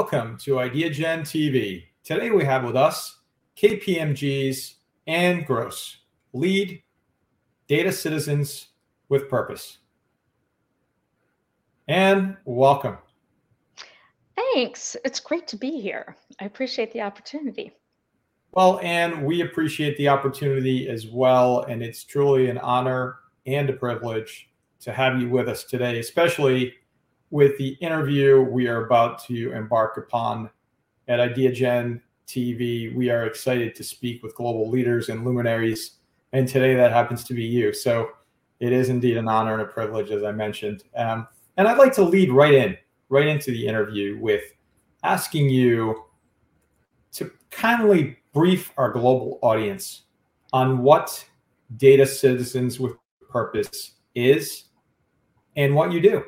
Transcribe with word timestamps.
welcome 0.00 0.34
to 0.38 0.52
IdeaGen 0.52 1.20
TV. 1.20 1.82
Today 2.04 2.30
we 2.30 2.42
have 2.42 2.64
with 2.64 2.74
us 2.74 3.18
KPMG's 3.58 4.76
Anne 5.06 5.42
Gross, 5.42 5.98
lead 6.32 6.82
data 7.68 7.92
citizens 7.92 8.68
with 9.10 9.28
purpose. 9.28 9.80
Anne, 11.86 12.38
welcome. 12.46 12.96
Thanks. 14.36 14.96
It's 15.04 15.20
great 15.20 15.46
to 15.48 15.58
be 15.58 15.78
here. 15.82 16.16
I 16.40 16.46
appreciate 16.46 16.94
the 16.94 17.02
opportunity. 17.02 17.70
Well, 18.52 18.80
Anne, 18.82 19.22
we 19.22 19.42
appreciate 19.42 19.98
the 19.98 20.08
opportunity 20.08 20.88
as 20.88 21.08
well. 21.08 21.64
And 21.64 21.82
it's 21.82 22.04
truly 22.04 22.48
an 22.48 22.56
honor 22.56 23.16
and 23.44 23.68
a 23.68 23.74
privilege 23.74 24.48
to 24.80 24.94
have 24.94 25.20
you 25.20 25.28
with 25.28 25.46
us 25.46 25.64
today, 25.64 25.98
especially 25.98 26.72
with 27.30 27.56
the 27.58 27.70
interview 27.80 28.40
we 28.40 28.68
are 28.68 28.84
about 28.84 29.22
to 29.24 29.52
embark 29.52 29.96
upon 29.96 30.50
at 31.08 31.20
IdeaGen 31.20 32.00
TV. 32.26 32.94
We 32.94 33.10
are 33.10 33.26
excited 33.26 33.74
to 33.76 33.84
speak 33.84 34.22
with 34.22 34.34
global 34.34 34.68
leaders 34.68 35.08
and 35.08 35.24
luminaries, 35.24 35.98
and 36.32 36.46
today 36.46 36.74
that 36.74 36.92
happens 36.92 37.24
to 37.24 37.34
be 37.34 37.44
you. 37.44 37.72
So 37.72 38.10
it 38.58 38.72
is 38.72 38.88
indeed 38.88 39.16
an 39.16 39.28
honor 39.28 39.54
and 39.54 39.62
a 39.62 39.66
privilege, 39.66 40.10
as 40.10 40.22
I 40.22 40.32
mentioned. 40.32 40.84
Um, 40.94 41.26
and 41.56 41.66
I'd 41.66 41.78
like 41.78 41.94
to 41.94 42.02
lead 42.02 42.30
right 42.30 42.54
in, 42.54 42.76
right 43.08 43.26
into 43.26 43.50
the 43.50 43.66
interview 43.66 44.18
with 44.20 44.42
asking 45.02 45.50
you 45.50 46.04
to 47.12 47.30
kindly 47.50 48.18
brief 48.32 48.72
our 48.76 48.92
global 48.92 49.38
audience 49.42 50.02
on 50.52 50.78
what 50.82 51.24
Data 51.76 52.06
Citizens 52.06 52.78
with 52.78 52.92
Purpose 53.28 53.94
is 54.14 54.64
and 55.56 55.74
what 55.74 55.92
you 55.92 56.00
do. 56.00 56.24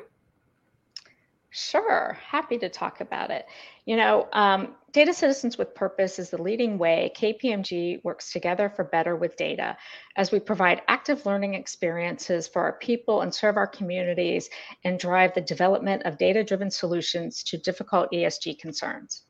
Sure, 1.55 2.17
happy 2.27 2.57
to 2.57 2.67
talk 2.67 2.99
about 2.99 3.29
it. 3.29 3.45
You 3.85 3.95
know, 3.95 4.27
um, 4.33 4.73
Data 4.91 5.13
Citizens 5.13 5.55
with 5.55 5.75
Purpose 5.75 6.17
is 6.17 6.31
the 6.31 6.41
leading 6.41 6.79
way 6.79 7.11
KPMG 7.15 8.03
works 8.03 8.31
together 8.31 8.69
for 8.69 8.83
better 8.83 9.15
with 9.15 9.35
data 9.37 9.77
as 10.17 10.31
we 10.31 10.39
provide 10.39 10.81
active 10.87 11.27
learning 11.27 11.53
experiences 11.53 12.47
for 12.47 12.63
our 12.63 12.73
people 12.79 13.21
and 13.21 13.31
serve 13.31 13.55
our 13.55 13.67
communities 13.67 14.49
and 14.83 14.97
drive 14.97 15.35
the 15.35 15.41
development 15.41 16.01
of 16.05 16.17
data 16.17 16.43
driven 16.43 16.71
solutions 16.71 17.43
to 17.43 17.57
difficult 17.59 18.11
ESG 18.11 18.57
concerns. 18.57 19.21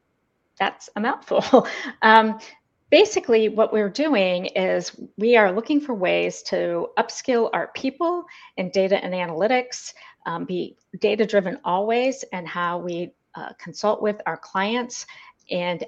That's 0.57 0.89
a 0.95 1.01
mouthful. 1.01 1.67
um, 2.01 2.39
basically, 2.89 3.49
what 3.49 3.73
we're 3.73 3.89
doing 3.89 4.45
is 4.45 4.97
we 5.17 5.35
are 5.35 5.51
looking 5.51 5.81
for 5.81 5.93
ways 5.93 6.41
to 6.43 6.87
upskill 6.97 7.49
our 7.51 7.69
people 7.75 8.23
in 8.55 8.69
data 8.69 9.03
and 9.03 9.13
analytics 9.13 9.91
um, 10.25 10.45
be 10.45 10.77
data 10.99 11.25
driven 11.25 11.59
always 11.63 12.23
and 12.31 12.47
how 12.47 12.77
we 12.77 13.11
uh, 13.35 13.49
consult 13.59 14.01
with 14.01 14.21
our 14.25 14.37
clients 14.37 15.05
and 15.49 15.85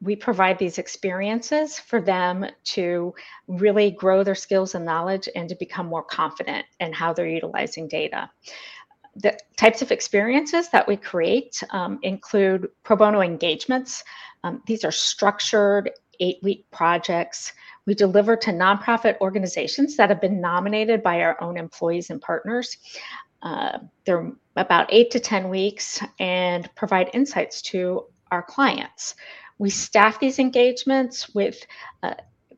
we 0.00 0.16
provide 0.16 0.58
these 0.58 0.78
experiences 0.78 1.78
for 1.78 2.00
them 2.00 2.46
to 2.64 3.14
really 3.46 3.90
grow 3.90 4.24
their 4.24 4.34
skills 4.34 4.74
and 4.74 4.84
knowledge 4.84 5.28
and 5.34 5.48
to 5.48 5.54
become 5.54 5.86
more 5.86 6.02
confident 6.02 6.66
in 6.80 6.92
how 6.92 7.12
they're 7.12 7.28
utilizing 7.28 7.88
data. 7.88 8.30
The 9.16 9.38
types 9.56 9.82
of 9.82 9.92
experiences 9.92 10.68
that 10.70 10.86
we 10.86 10.96
create 10.96 11.62
um, 11.70 11.98
include 12.02 12.68
pro 12.82 12.96
bono 12.96 13.22
engagements. 13.22 14.04
Um, 14.44 14.62
these 14.66 14.84
are 14.84 14.92
structured 14.92 15.90
eight 16.20 16.38
week 16.42 16.66
projects. 16.70 17.52
We 17.86 17.94
deliver 17.94 18.36
to 18.36 18.50
nonprofit 18.50 19.18
organizations 19.20 19.96
that 19.96 20.10
have 20.10 20.20
been 20.20 20.40
nominated 20.40 21.02
by 21.02 21.22
our 21.22 21.40
own 21.40 21.56
employees 21.56 22.10
and 22.10 22.20
partners. 22.20 22.76
Uh, 23.46 23.78
they're 24.04 24.32
about 24.56 24.88
eight 24.90 25.12
to 25.12 25.20
10 25.20 25.48
weeks 25.48 26.02
and 26.18 26.68
provide 26.74 27.08
insights 27.14 27.62
to 27.62 28.04
our 28.32 28.42
clients. 28.42 29.14
We 29.58 29.70
staff 29.70 30.18
these 30.18 30.40
engagements 30.40 31.32
with 31.32 31.64
uh, 32.02 32.14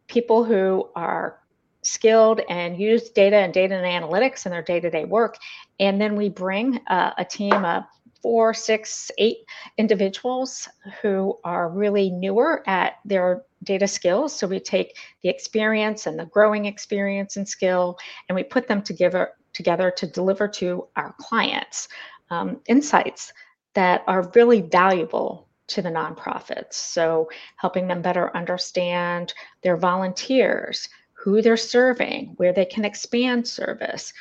people 0.06 0.44
who 0.44 0.88
are 0.96 1.40
skilled 1.82 2.40
and 2.48 2.80
use 2.80 3.10
data 3.10 3.36
and 3.36 3.52
data 3.52 3.74
and 3.74 3.84
analytics 3.84 4.46
in 4.46 4.52
their 4.52 4.62
day 4.62 4.80
to 4.80 4.88
day 4.88 5.04
work. 5.04 5.36
And 5.78 6.00
then 6.00 6.16
we 6.16 6.30
bring 6.30 6.80
uh, 6.86 7.10
a 7.18 7.24
team 7.24 7.52
of 7.66 7.84
four, 8.22 8.54
six, 8.54 9.10
eight 9.18 9.38
individuals 9.76 10.70
who 11.02 11.36
are 11.44 11.68
really 11.68 12.08
newer 12.08 12.66
at 12.66 12.94
their 13.04 13.42
data 13.62 13.86
skills. 13.86 14.34
So 14.34 14.46
we 14.46 14.58
take 14.58 14.96
the 15.22 15.28
experience 15.28 16.06
and 16.06 16.18
the 16.18 16.24
growing 16.24 16.64
experience 16.64 17.36
and 17.36 17.46
skill 17.46 17.98
and 18.28 18.36
we 18.36 18.42
put 18.42 18.68
them 18.68 18.80
together 18.80 19.32
together 19.58 19.90
to 19.90 20.06
deliver 20.06 20.46
to 20.46 20.86
our 20.94 21.16
clients 21.18 21.88
um, 22.30 22.60
insights 22.68 23.32
that 23.74 24.04
are 24.06 24.30
really 24.36 24.60
valuable 24.60 25.48
to 25.66 25.82
the 25.82 25.88
nonprofits. 25.90 26.74
So, 26.74 27.28
helping 27.56 27.88
them 27.88 28.00
better 28.00 28.34
understand 28.36 29.34
their 29.62 29.76
volunteers, 29.76 30.88
who 31.12 31.42
they're 31.42 31.56
serving, 31.56 32.34
where 32.36 32.52
they 32.52 32.64
can 32.64 32.84
expand 32.84 33.48
service, 33.48 34.12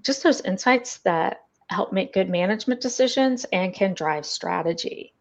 just 0.00 0.22
those 0.22 0.40
insights 0.40 0.98
that 0.98 1.42
help 1.68 1.92
make 1.92 2.14
good 2.14 2.30
management 2.30 2.80
decisions 2.80 3.44
and 3.52 3.74
can 3.74 3.92
drive 3.92 4.24
strategy. 4.24 5.12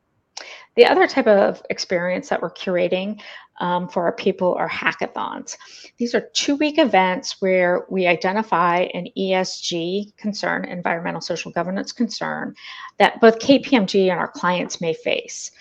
The 0.78 0.86
other 0.86 1.06
type 1.06 1.28
of 1.28 1.62
experience 1.69 2.30
that 2.30 2.42
we're 2.42 2.52
curating 2.52 3.22
um, 3.58 3.88
for 3.88 4.04
our 4.04 4.14
people 4.14 4.54
are 4.56 4.70
hackathons. 4.70 5.56
These 5.98 6.14
are 6.14 6.30
two 6.34 6.56
week 6.56 6.78
events 6.78 7.42
where 7.42 7.86
we 7.90 8.08
identify 8.08 8.88
an 8.94 9.08
ESG 9.18 10.16
concern, 10.18 10.66
environmental 10.66 11.22
social 11.22 11.52
governance 11.52 11.92
concern, 11.92 12.56
that 12.98 13.22
both 13.22 13.40
KPMG 13.40 14.10
and 14.10 14.20
our 14.20 14.28
clients 14.28 14.82
may 14.82 14.94
face. 14.94 15.52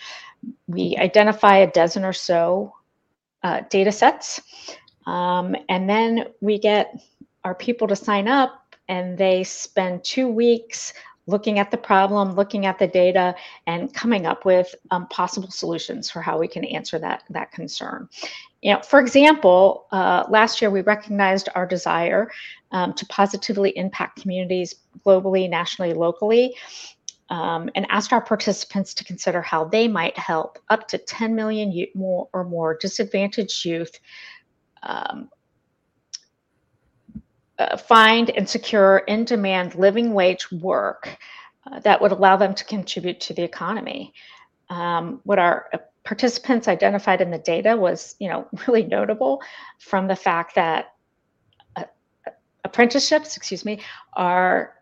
We 0.67 0.97
identify 0.97 1.59
a 1.59 1.71
dozen 1.71 2.05
or 2.05 2.13
so 2.13 2.75
uh, 3.43 3.63
data 3.71 3.93
sets, 3.93 4.41
um, 5.07 5.55
and 5.69 5.89
then 5.89 6.27
we 6.41 6.59
get 6.59 7.01
our 7.45 7.55
people 7.55 7.87
to 7.89 7.97
sign 7.97 8.27
up 8.27 8.75
and 8.89 9.17
they 9.17 9.45
spend 9.45 10.05
two 10.05 10.29
weeks 10.29 10.93
looking 11.27 11.59
at 11.59 11.71
the 11.71 11.77
problem, 11.77 12.35
looking 12.35 12.67
at 12.67 12.79
the 12.79 12.87
data, 12.87 13.35
and 13.67 13.93
coming 13.95 14.27
up 14.27 14.45
with 14.45 14.75
um, 14.91 15.07
possible 15.09 15.51
solutions 15.51 16.11
for 16.11 16.21
how 16.21 16.39
we 16.39 16.49
can 16.49 16.65
answer 16.65 16.99
that, 16.99 17.23
that 17.31 17.51
concern. 17.53 18.09
You 18.63 18.75
know, 18.75 18.81
for 18.81 19.01
example, 19.01 19.87
uh, 19.93 20.25
last 20.29 20.61
year 20.61 20.71
we 20.71 20.83
recognized 20.83 21.49
our 21.55 21.67
desire 21.67 22.31
um, 22.73 22.95
to 22.95 23.07
positively 23.07 23.77
impact 23.77 24.21
communities 24.21 24.75
globally, 25.05 25.49
nationally, 25.49 25.95
locally, 25.95 26.55
um, 27.31 27.71
and 27.75 27.87
asked 27.89 28.13
our 28.13 28.21
participants 28.21 28.95
to 28.95 29.05
consider 29.05 29.41
how 29.41 29.65
they 29.65 29.89
might 29.89 30.17
help 30.19 30.59
up 30.69 30.89
to 30.89 30.99
10 30.99 31.35
million 31.35 31.87
more 31.95 32.29
or 32.33 32.45
more 32.45 32.77
disadvantaged 32.77 33.65
youth 33.65 33.99
um, 34.83 35.31
uh, 37.59 37.77
find 37.77 38.31
and 38.31 38.49
secure 38.49 38.99
in 39.07 39.25
demand 39.25 39.75
living 39.75 40.13
wage 40.13 40.51
work 40.51 41.17
uh, 41.71 41.81
that 41.81 42.01
would 42.01 42.13
allow 42.13 42.37
them 42.37 42.55
to 42.55 42.65
contribute 42.65 43.21
to 43.21 43.35
the 43.35 43.43
economy. 43.43 44.13
Um, 44.69 45.21
what 45.25 45.39
our 45.39 45.69
uh, 45.73 45.79
participants 46.05 46.69
identified 46.69 47.21
in 47.21 47.31
the 47.31 47.39
data 47.39 47.77
was, 47.77 48.17
you 48.19 48.29
know, 48.29 48.47
really 48.67 48.83
notable 48.83 49.43
from 49.79 50.09
the 50.09 50.17
fact 50.17 50.55
that 50.57 50.95
uh, 51.77 51.85
apprenticeships, 52.65 53.37
excuse 53.37 53.65
me, 53.65 53.81
are 54.15 54.75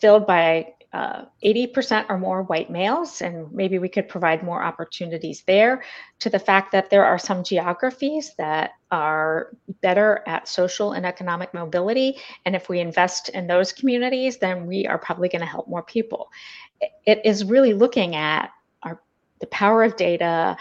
filled 0.00 0.26
by 0.26 0.74
uh, 0.92 1.26
80% 1.44 2.06
or 2.08 2.16
more 2.16 2.44
white 2.44 2.70
males, 2.70 3.20
and 3.20 3.52
maybe 3.52 3.78
we 3.78 3.90
could 3.90 4.08
provide 4.08 4.42
more 4.42 4.62
opportunities 4.62 5.42
there, 5.46 5.82
to 6.18 6.30
the 6.30 6.38
fact 6.38 6.72
that 6.72 6.88
there 6.88 7.04
are 7.04 7.18
some 7.18 7.44
geographies 7.44 8.34
that 8.38 8.72
are 8.90 9.50
better 9.82 10.22
at 10.26 10.48
social 10.48 10.92
and 10.92 11.04
economic 11.04 11.52
mobility. 11.52 12.16
And 12.46 12.56
if 12.56 12.70
we 12.70 12.80
invest 12.80 13.28
in 13.30 13.46
those 13.46 13.70
communities, 13.70 14.38
then 14.38 14.66
we 14.66 14.86
are 14.86 14.98
probably 14.98 15.28
going 15.28 15.40
to 15.40 15.46
help 15.46 15.68
more 15.68 15.82
people. 15.82 16.30
It 17.04 17.20
is 17.22 17.44
really 17.44 17.74
looking 17.74 18.16
at 18.16 18.50
our, 18.82 19.00
the 19.40 19.46
power 19.48 19.84
of 19.84 19.96
data, 19.96 20.56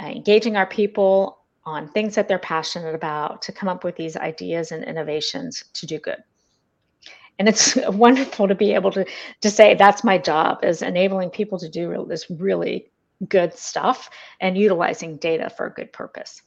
uh, 0.00 0.06
engaging 0.06 0.56
our 0.56 0.66
people 0.66 1.38
on 1.64 1.88
things 1.88 2.14
that 2.14 2.28
they're 2.28 2.38
passionate 2.38 2.94
about 2.94 3.42
to 3.42 3.52
come 3.52 3.68
up 3.68 3.82
with 3.82 3.96
these 3.96 4.16
ideas 4.16 4.70
and 4.70 4.84
innovations 4.84 5.64
to 5.74 5.86
do 5.86 5.98
good 5.98 6.22
and 7.38 7.48
it's 7.48 7.76
wonderful 7.88 8.48
to 8.48 8.54
be 8.54 8.72
able 8.72 8.90
to 8.92 9.04
to 9.40 9.50
say 9.50 9.74
that's 9.74 10.04
my 10.04 10.18
job 10.18 10.64
is 10.64 10.82
enabling 10.82 11.30
people 11.30 11.58
to 11.58 11.68
do 11.68 12.04
this 12.08 12.30
really 12.30 12.90
good 13.28 13.54
stuff 13.54 14.10
and 14.40 14.58
utilizing 14.58 15.16
data 15.16 15.48
for 15.48 15.66
a 15.66 15.72
good 15.72 15.92
purpose. 15.92 16.42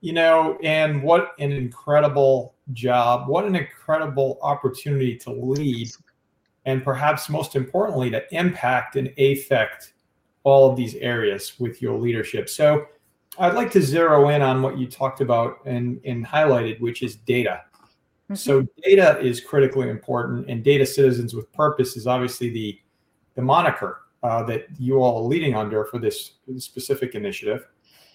You 0.00 0.12
know 0.12 0.58
and 0.62 1.02
what 1.02 1.32
an 1.38 1.52
incredible 1.52 2.54
job 2.72 3.28
what 3.28 3.44
an 3.44 3.54
incredible 3.54 4.38
opportunity 4.42 5.16
to 5.18 5.30
lead 5.30 5.90
and 6.64 6.82
perhaps 6.82 7.28
most 7.28 7.56
importantly 7.56 8.10
to 8.10 8.22
impact 8.34 8.96
and 8.96 9.12
affect 9.18 9.94
all 10.44 10.70
of 10.70 10.76
these 10.76 10.94
areas 10.96 11.58
with 11.60 11.80
your 11.80 11.98
leadership. 11.98 12.48
So 12.48 12.86
i'd 13.38 13.54
like 13.54 13.70
to 13.70 13.80
zero 13.80 14.28
in 14.28 14.42
on 14.42 14.60
what 14.60 14.76
you 14.76 14.86
talked 14.86 15.22
about 15.22 15.58
and, 15.64 15.98
and 16.04 16.26
highlighted 16.26 16.78
which 16.80 17.02
is 17.02 17.16
data 17.16 17.62
Mm-hmm. 18.32 18.50
So 18.50 18.66
data 18.82 19.20
is 19.20 19.40
critically 19.40 19.88
important, 19.88 20.48
and 20.48 20.62
data 20.62 20.86
citizens 20.86 21.34
with 21.34 21.52
purpose 21.52 21.96
is 21.96 22.06
obviously 22.06 22.50
the 22.50 22.78
the 23.34 23.42
moniker 23.42 24.02
uh, 24.22 24.42
that 24.44 24.66
you 24.78 25.02
all 25.02 25.24
are 25.24 25.28
leading 25.28 25.54
under 25.54 25.84
for 25.84 25.98
this 25.98 26.32
specific 26.58 27.14
initiative. 27.14 27.66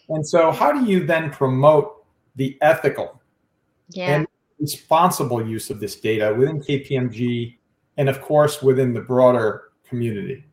And 0.09 0.25
so, 0.25 0.51
how 0.51 0.71
do 0.71 0.89
you 0.89 1.05
then 1.05 1.31
promote 1.31 2.05
the 2.35 2.57
ethical 2.61 3.21
yeah. 3.89 4.15
and 4.15 4.27
responsible 4.59 5.45
use 5.45 5.69
of 5.69 5.79
this 5.79 5.95
data 5.99 6.33
within 6.33 6.61
KPMG 6.61 7.57
and, 7.97 8.09
of 8.09 8.21
course, 8.21 8.61
within 8.61 8.93
the 8.93 9.01
broader 9.01 9.71
community? 9.87 10.45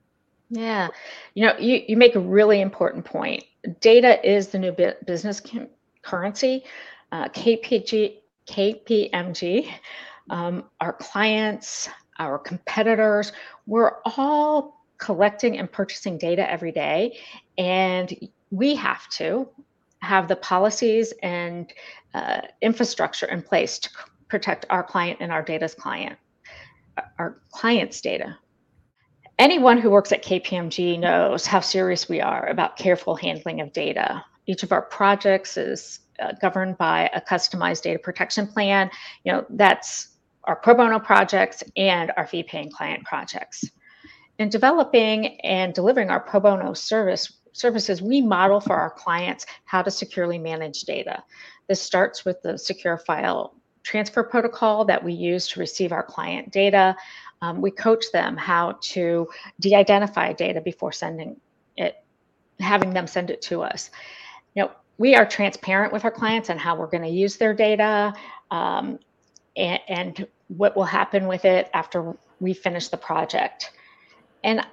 Yeah, 0.50 0.88
you 1.34 1.46
know, 1.46 1.56
you, 1.58 1.82
you 1.87 1.96
make 1.96 2.17
a 2.17 2.20
really 2.20 2.60
important 2.60 3.05
point. 3.05 3.44
Data 3.81 4.25
is 4.28 4.49
the 4.49 4.58
new 4.58 4.75
business 5.06 5.40
currency. 6.02 6.64
Uh, 7.12 7.28
KPG, 7.28 8.19
KPMG, 8.49 9.70
um, 10.31 10.64
our 10.81 10.93
clients, 10.94 11.88
our 12.19 12.38
competitors, 12.38 13.32
we're 13.67 13.93
all 14.17 14.85
collecting 14.99 15.58
and 15.58 15.70
purchasing 15.70 16.19
data 16.19 16.50
every 16.50 16.73
day. 16.73 17.19
And 17.58 18.29
we 18.50 18.75
have 18.76 19.08
to 19.11 19.49
have 20.00 20.29
the 20.29 20.37
policies 20.37 21.12
and 21.23 21.73
uh, 22.14 22.43
infrastructure 22.61 23.26
in 23.26 23.43
place 23.43 23.79
to 23.81 23.91
protect 24.29 24.67
our 24.70 24.82
client 24.82 25.19
and 25.20 25.32
our 25.32 25.43
data's 25.43 25.75
client, 25.75 26.19
our 27.19 27.41
client's 27.50 28.00
data. 28.00 28.37
Anyone 29.38 29.79
who 29.79 29.91
works 29.91 30.12
at 30.12 30.25
KPMG 30.25 30.99
knows 30.99 31.44
how 31.44 31.61
serious 31.61 32.08
we 32.08 32.20
are 32.20 32.46
about 32.46 32.76
careful 32.76 33.17
handling 33.17 33.61
of 33.61 33.73
data. 33.73 34.25
Each 34.46 34.62
of 34.62 34.70
our 34.70 34.82
projects 34.82 35.56
is 35.56 36.00
uh, 36.20 36.32
governed 36.40 36.78
by 36.78 37.11
a 37.14 37.20
customized 37.20 37.82
data 37.82 37.99
protection 37.99 38.46
plan. 38.46 38.90
You 39.25 39.32
know, 39.32 39.46
that's 39.50 40.08
our 40.44 40.56
pro 40.56 40.75
bono 40.75 40.99
projects 40.99 41.62
and 41.76 42.12
our 42.16 42.26
fee 42.26 42.43
paying 42.43 42.70
client 42.70 43.05
projects. 43.05 43.64
In 44.38 44.49
developing 44.49 45.40
and 45.40 45.72
delivering 45.72 46.11
our 46.11 46.20
pro 46.20 46.40
bono 46.40 46.75
service 46.75 47.32
services, 47.52 48.02
we 48.02 48.20
model 48.20 48.61
for 48.61 48.75
our 48.75 48.90
clients 48.90 49.46
how 49.64 49.81
to 49.81 49.90
securely 49.90 50.38
manage 50.38 50.82
data. 50.82 51.22
This 51.69 51.81
starts 51.81 52.25
with 52.25 52.43
the 52.43 52.58
secure 52.58 52.99
file 52.99 53.55
transfer 53.84 54.25
protocol 54.25 54.84
that 54.87 55.02
we 55.02 55.12
use 55.12 55.46
to 55.49 55.60
receive 55.60 55.93
our 55.93 56.02
client 56.02 56.50
data. 56.50 56.96
Um, 57.43 57.60
we 57.60 57.70
coach 57.70 58.05
them 58.12 58.37
how 58.37 58.78
to 58.81 59.28
de-identify 59.60 60.32
data 60.32 60.60
before 60.60 60.90
sending 60.90 61.40
it, 61.76 62.02
having 62.58 62.93
them 62.93 63.06
send 63.06 63.31
it 63.31 63.43
to 63.43 63.62
us. 63.62 63.90
You 64.55 64.64
know, 64.64 64.70
we 64.99 65.14
are 65.14 65.26
transparent 65.26 65.93
with 65.93 66.05
our 66.05 66.11
clients 66.11 66.50
on 66.50 66.58
how 66.58 66.76
we're 66.76 66.87
going 66.87 67.02
to 67.02 67.08
use 67.08 67.37
their 67.37 67.55
data 67.55 68.14
um, 68.50 68.99
and, 69.56 69.81
and 69.88 70.26
what 70.49 70.76
will 70.76 70.85
happen 70.85 71.26
with 71.26 71.44
it 71.44 71.70
after 71.75 72.17
we 72.41 72.52
finish 72.52 72.88
the 72.88 72.96
project. 72.96 73.73
And 74.43 74.64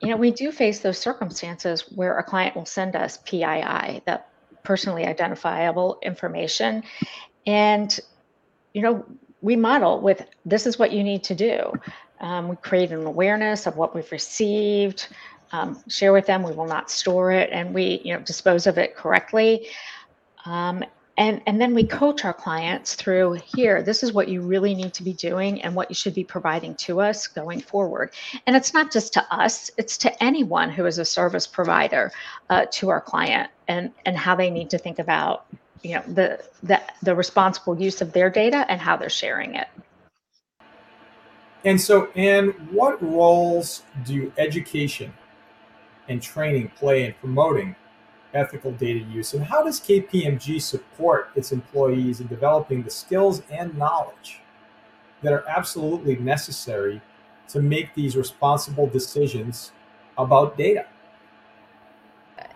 you 0.00 0.08
know, 0.08 0.16
we 0.16 0.30
do 0.30 0.52
face 0.52 0.80
those 0.80 0.98
circumstances 0.98 1.80
where 1.92 2.18
a 2.18 2.22
client 2.22 2.54
will 2.54 2.66
send 2.66 2.94
us 2.94 3.18
PII, 3.24 4.02
that 4.06 4.28
personally 4.62 5.06
identifiable 5.06 5.98
information. 6.02 6.84
And, 7.46 7.98
you 8.74 8.82
know, 8.82 9.04
we 9.40 9.56
model 9.56 10.00
with 10.00 10.24
this 10.44 10.66
is 10.66 10.78
what 10.78 10.92
you 10.92 11.02
need 11.02 11.24
to 11.24 11.34
do. 11.34 11.72
Um, 12.20 12.48
we 12.48 12.56
create 12.56 12.90
an 12.90 13.06
awareness 13.06 13.66
of 13.66 13.76
what 13.76 13.94
we've 13.94 14.10
received, 14.10 15.08
um, 15.52 15.82
share 15.88 16.12
with 16.12 16.26
them. 16.26 16.42
We 16.42 16.52
will 16.52 16.66
not 16.66 16.90
store 16.90 17.32
it, 17.32 17.50
and 17.52 17.74
we, 17.74 18.00
you 18.04 18.14
know, 18.14 18.20
dispose 18.20 18.66
of 18.66 18.78
it 18.78 18.96
correctly. 18.96 19.68
Um, 20.44 20.84
and 21.18 21.42
and 21.46 21.60
then 21.60 21.74
we 21.74 21.84
coach 21.84 22.24
our 22.24 22.32
clients 22.32 22.94
through 22.94 23.32
here 23.44 23.82
this 23.82 24.02
is 24.02 24.12
what 24.12 24.28
you 24.28 24.40
really 24.40 24.74
need 24.74 24.94
to 24.94 25.02
be 25.02 25.12
doing 25.12 25.60
and 25.62 25.74
what 25.74 25.90
you 25.90 25.94
should 25.94 26.14
be 26.14 26.24
providing 26.24 26.74
to 26.76 27.00
us 27.00 27.26
going 27.26 27.60
forward 27.60 28.12
and 28.46 28.56
it's 28.56 28.72
not 28.72 28.90
just 28.90 29.12
to 29.12 29.34
us 29.34 29.70
it's 29.76 29.98
to 29.98 30.22
anyone 30.22 30.70
who 30.70 30.86
is 30.86 30.98
a 30.98 31.04
service 31.04 31.46
provider 31.46 32.10
uh, 32.48 32.64
to 32.70 32.88
our 32.88 33.00
client 33.00 33.50
and 33.66 33.90
and 34.06 34.16
how 34.16 34.34
they 34.34 34.48
need 34.48 34.70
to 34.70 34.78
think 34.78 34.98
about 34.98 35.46
you 35.82 35.94
know 35.94 36.02
the 36.06 36.42
the 36.62 36.80
the 37.02 37.14
responsible 37.14 37.78
use 37.78 38.00
of 38.00 38.12
their 38.12 38.30
data 38.30 38.64
and 38.68 38.80
how 38.80 38.96
they're 38.96 39.10
sharing 39.10 39.54
it 39.56 39.68
and 41.64 41.80
so 41.80 42.08
and 42.14 42.54
what 42.70 43.02
roles 43.02 43.82
do 44.04 44.32
education 44.38 45.12
and 46.08 46.22
training 46.22 46.70
play 46.76 47.04
in 47.04 47.14
promoting 47.14 47.76
ethical 48.34 48.72
data 48.72 49.00
use, 49.00 49.34
and 49.34 49.44
how 49.44 49.62
does 49.62 49.80
KPMG 49.80 50.60
support 50.60 51.30
its 51.34 51.52
employees 51.52 52.20
in 52.20 52.26
developing 52.26 52.82
the 52.82 52.90
skills 52.90 53.42
and 53.50 53.76
knowledge 53.76 54.40
that 55.22 55.32
are 55.32 55.44
absolutely 55.48 56.16
necessary 56.16 57.00
to 57.48 57.60
make 57.60 57.94
these 57.94 58.16
responsible 58.16 58.86
decisions 58.86 59.72
about 60.16 60.56
data? 60.56 60.86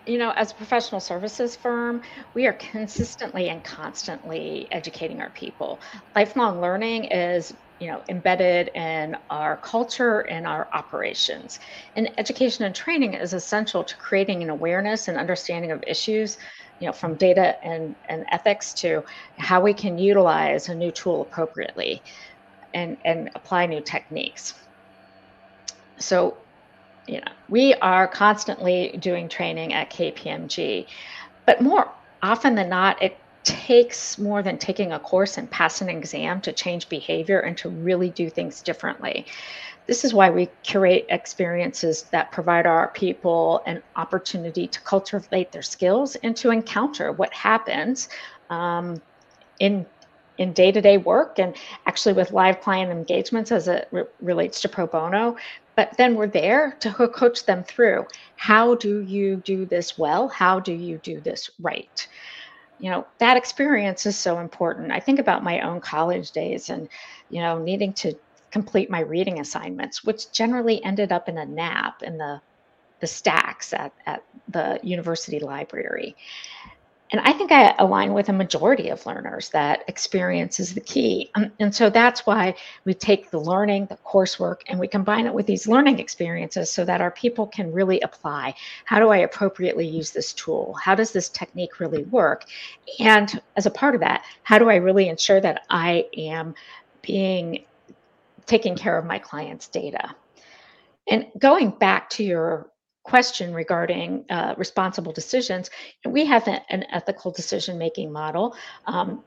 You 0.07 0.19
know, 0.19 0.33
as 0.33 0.51
a 0.51 0.55
professional 0.55 1.01
services 1.01 1.55
firm, 1.55 2.03
we 2.35 2.47
are 2.47 2.55
consistently 2.55 3.49
and 3.49 3.63
constantly 3.63 4.67
educating 4.71 5.21
our 5.21 5.31
people. 5.31 5.79
Lifelong 6.15 6.61
learning 6.61 7.05
is 7.05 7.55
you 7.83 7.91
know 7.91 8.01
embedded 8.09 8.71
in 8.77 9.17
our 9.29 9.57
culture 9.57 10.21
and 10.21 10.47
our 10.47 10.69
operations. 10.73 11.59
And 11.97 12.11
education 12.17 12.65
and 12.65 12.73
training 12.73 13.15
is 13.15 13.33
essential 13.33 13.83
to 13.83 13.97
creating 13.97 14.41
an 14.45 14.51
awareness 14.51 15.09
and 15.09 15.19
understanding 15.19 15.73
of 15.73 15.83
issues 15.85 16.39
you 16.79 16.87
know 16.87 16.93
from 16.93 17.17
data 17.17 17.57
and, 17.65 17.97
and 18.09 18.25
ethics 18.31 18.73
to 18.75 19.03
how 19.39 19.61
we 19.61 19.75
can 19.75 19.99
utilize 19.99 20.69
a 20.69 20.75
new 20.77 20.93
tool 20.93 21.23
appropriately 21.23 22.05
and 22.73 22.99
and 23.05 23.31
apply 23.35 23.67
new 23.67 23.83
techniques. 23.83 24.55
So 25.99 26.39
you 27.09 27.17
know 27.17 27.33
we 27.49 27.75
are 27.75 28.07
constantly 28.07 28.97
doing 29.01 29.29
training 29.29 29.73
at 29.73 29.91
kpmg 29.91 30.87
but 31.47 31.61
more 31.61 31.93
often 32.23 32.55
than 32.55 32.69
not 32.69 33.03
it 33.03 33.22
takes 33.45 34.19
more 34.19 34.43
than 34.43 34.59
taking 34.59 34.93
a 34.93 34.99
course 34.99 35.39
and 35.39 35.51
pass 35.51 35.81
an 35.81 35.89
exam 35.89 36.41
to 36.43 36.53
change 36.53 36.89
behavior 36.89 37.41
and 37.41 37.57
to 37.59 37.69
really 37.69 38.11
do 38.11 38.31
things 38.31 38.63
differently. 38.63 39.27
This 39.87 40.05
is 40.05 40.15
why 40.15 40.31
we 40.31 40.49
curate 40.63 41.07
experiences 41.09 42.05
that 42.13 42.31
provide 42.31 42.67
our 42.67 42.89
people 42.89 43.63
an 43.67 43.83
opportunity 43.97 44.69
to 44.69 44.81
cultivate 44.83 45.51
their 45.51 45.63
skills 45.63 46.15
and 46.17 46.37
to 46.37 46.51
encounter 46.51 47.11
what 47.11 47.33
happens 47.33 48.09
um, 48.51 49.01
in 49.59 49.87
in 50.39 50.53
day-to-day 50.55 50.97
work 50.97 51.39
and 51.39 51.55
actually 51.87 52.15
with 52.15 52.33
live 52.33 52.61
client 52.63 52.91
engagements 52.91 53.53
as 53.53 53.69
it 53.69 53.87
re- 53.93 54.05
relates 54.21 54.63
to 54.63 54.69
pro 54.69 54.87
bono. 54.87 55.37
But 55.77 55.95
then 55.99 56.15
we're 56.15 56.27
there 56.27 56.75
to 56.81 57.09
coach 57.09 57.45
them 57.45 57.63
through 57.63 58.07
how 58.37 58.75
do 58.77 59.01
you 59.01 59.37
do 59.37 59.67
this 59.67 59.99
well? 59.99 60.29
How 60.29 60.59
do 60.59 60.73
you 60.73 60.99
do 60.99 61.21
this 61.21 61.51
right 61.61 62.09
you 62.83 62.91
know 62.91 63.07
that 63.19 63.37
experience 63.37 64.07
is 64.07 64.19
so 64.19 64.41
important. 64.41 64.91
I 64.91 64.99
think 64.99 65.21
about 65.21 65.45
my 65.45 65.61
own 65.61 65.81
college 65.81 66.33
days 66.33 66.69
and 66.69 66.89
you 67.31 67.41
know 67.41 67.57
needing 67.59 67.93
to 67.95 68.13
complete 68.51 68.91
my 68.91 69.01
reading 69.01 69.41
assignments 69.41 70.05
which 70.05 70.31
generally 70.33 70.85
ended 70.85 71.13
up 71.13 71.29
in 71.29 71.39
a 71.39 71.47
nap 71.47 72.03
in 72.03 72.19
the 72.19 72.41
the 73.01 73.07
stacks 73.07 73.73
at, 73.73 73.93
at 74.05 74.23
the 74.49 74.79
university 74.83 75.39
library 75.39 76.17
and 77.13 77.21
I 77.21 77.35
think 77.35 77.53
I 77.53 77.75
align 77.79 78.15
with 78.15 78.31
a 78.31 78.33
majority 78.33 78.89
of 78.89 79.05
learners 79.05 79.51
that 79.51 79.85
experience 79.87 80.59
is 80.59 80.73
the 80.73 80.81
key. 80.81 81.31
Um, 81.35 81.53
and 81.61 81.75
so 81.75 81.91
that's 81.91 82.27
why 82.27 82.55
we 82.87 82.95
take 82.95 83.31
the 83.31 83.39
learning, 83.39 83.87
the 83.87 83.99
coursework, 83.99 84.63
and 84.69 84.81
we 84.81 84.89
combine 84.89 85.27
it 85.27 85.35
with 85.35 85.47
these 85.47 85.69
learning 85.69 85.99
experiences 85.99 86.71
so 86.71 86.87
that 86.87 87.03
our 87.03 87.11
people 87.11 87.47
can 87.47 87.71
really 87.71 88.01
apply. 88.01 88.55
How 88.87 88.99
do 88.99 89.11
I 89.11 89.19
appropriately 89.19 89.87
use 89.87 90.11
this 90.11 90.33
tool? 90.33 90.75
How 90.83 90.95
does 90.95 91.13
this 91.13 91.29
technique 91.29 91.81
really 91.81 92.05
work? 92.05 92.47
And 92.99 93.41
as 93.57 93.67
a 93.67 93.71
part 93.71 93.95
of 93.95 94.01
that, 94.01 94.25
how 94.43 94.59
do 94.59 94.71
I 94.71 94.77
really 94.77 95.11
ensure 95.11 95.41
that 95.43 95.67
I 95.69 96.07
am 96.17 96.55
being 97.03 97.65
taking 98.47 98.75
care 98.75 98.97
of 98.97 99.05
my 99.05 99.19
clients' 99.19 99.69
data? 99.69 100.15
And 101.09 101.27
going 101.39 101.71
back 101.73 102.09
to 102.11 102.25
your 102.25 102.72
question 103.03 103.53
regarding 103.53 104.25
uh, 104.31 104.55
responsible 104.57 105.13
decisions, 105.13 105.71
we 106.05 106.25
have 106.27 106.47
an, 106.49 106.61
an 106.71 106.85
ethical 106.91 107.31
decision 107.31 107.79
making 107.79 108.13
model. 108.13 108.57
Um, 108.87 109.23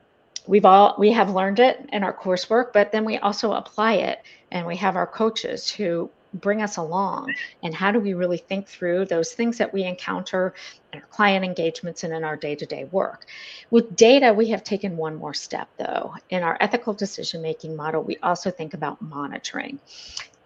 we've 0.46 0.64
all 0.64 0.94
we 0.98 1.12
have 1.12 1.30
learned 1.30 1.60
it 1.60 1.88
in 1.92 2.02
our 2.02 2.12
coursework, 2.12 2.72
but 2.72 2.92
then 2.92 3.04
we 3.04 3.18
also 3.18 3.52
apply 3.52 3.94
it, 3.94 4.22
and 4.50 4.66
we 4.66 4.76
have 4.76 4.96
our 4.96 5.06
coaches 5.06 5.70
who 5.70 6.10
bring 6.34 6.62
us 6.62 6.76
along 6.76 7.32
and 7.62 7.74
how 7.74 7.90
do 7.90 7.98
we 7.98 8.14
really 8.14 8.36
think 8.36 8.66
through 8.66 9.06
those 9.06 9.32
things 9.32 9.58
that 9.58 9.72
we 9.72 9.84
encounter 9.84 10.54
in 10.92 11.00
our 11.00 11.06
client 11.06 11.44
engagements 11.44 12.04
and 12.04 12.12
in 12.12 12.24
our 12.24 12.36
day-to-day 12.36 12.84
work? 12.90 13.26
With 13.70 13.96
data 13.96 14.32
we 14.34 14.48
have 14.48 14.62
taken 14.62 14.96
one 14.96 15.16
more 15.16 15.34
step 15.34 15.68
though. 15.78 16.14
In 16.30 16.42
our 16.42 16.56
ethical 16.60 16.92
decision 16.92 17.42
making 17.42 17.76
model 17.76 18.02
we 18.02 18.16
also 18.22 18.50
think 18.50 18.74
about 18.74 19.00
monitoring 19.00 19.78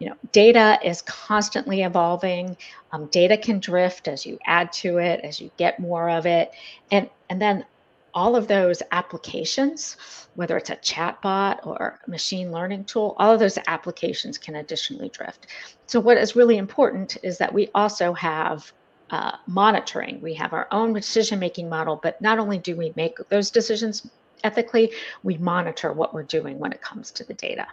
you 0.01 0.09
know, 0.09 0.17
data 0.33 0.79
is 0.83 1.03
constantly 1.03 1.83
evolving. 1.83 2.57
Um, 2.91 3.07
data 3.07 3.37
can 3.37 3.61
drift 3.61 4.09
as 4.09 4.27
you 4.27 4.39
add 4.47 4.73
to 4.73 4.99
it, 4.99 5.21
as 5.21 5.41
you 5.41 5.51
get 5.59 5.79
more 5.79 6.11
of 6.11 6.27
it, 6.27 6.53
and 6.91 7.09
and 7.29 7.41
then 7.41 7.65
all 8.13 8.35
of 8.35 8.49
those 8.49 8.83
applications, 8.91 9.97
whether 10.35 10.57
it's 10.57 10.71
a 10.71 10.77
chatbot 10.77 11.65
or 11.65 12.01
machine 12.09 12.51
learning 12.51 12.85
tool, 12.85 13.15
all 13.19 13.33
of 13.33 13.39
those 13.39 13.59
applications 13.69 14.39
can 14.39 14.57
additionally 14.57 15.11
drift. 15.11 15.47
So, 15.87 16.01
what 16.01 16.17
is 16.17 16.35
really 16.35 16.57
important 16.57 17.19
is 17.23 17.39
that 17.39 17.53
we 17.53 17.69
also 17.75 18.13
have 18.15 18.73
uh, 19.11 19.33
monitoring. 19.47 20.21
We 20.21 20.35
have 20.35 20.53
our 20.55 20.67
own 20.73 20.93
decision 20.95 21.39
making 21.39 21.69
model, 21.69 22.01
but 22.03 22.21
not 22.23 22.39
only 22.39 22.59
do 22.59 22.75
we 22.75 22.93
make 22.97 23.19
those 23.29 23.51
decisions 23.51 24.09
ethically, 24.45 24.93
we 25.23 25.37
monitor 25.37 25.93
what 25.93 26.15
we're 26.15 26.23
doing 26.23 26.59
when 26.59 26.73
it 26.73 26.81
comes 26.81 27.11
to 27.13 27.25
the 27.25 27.35
data. 27.35 27.67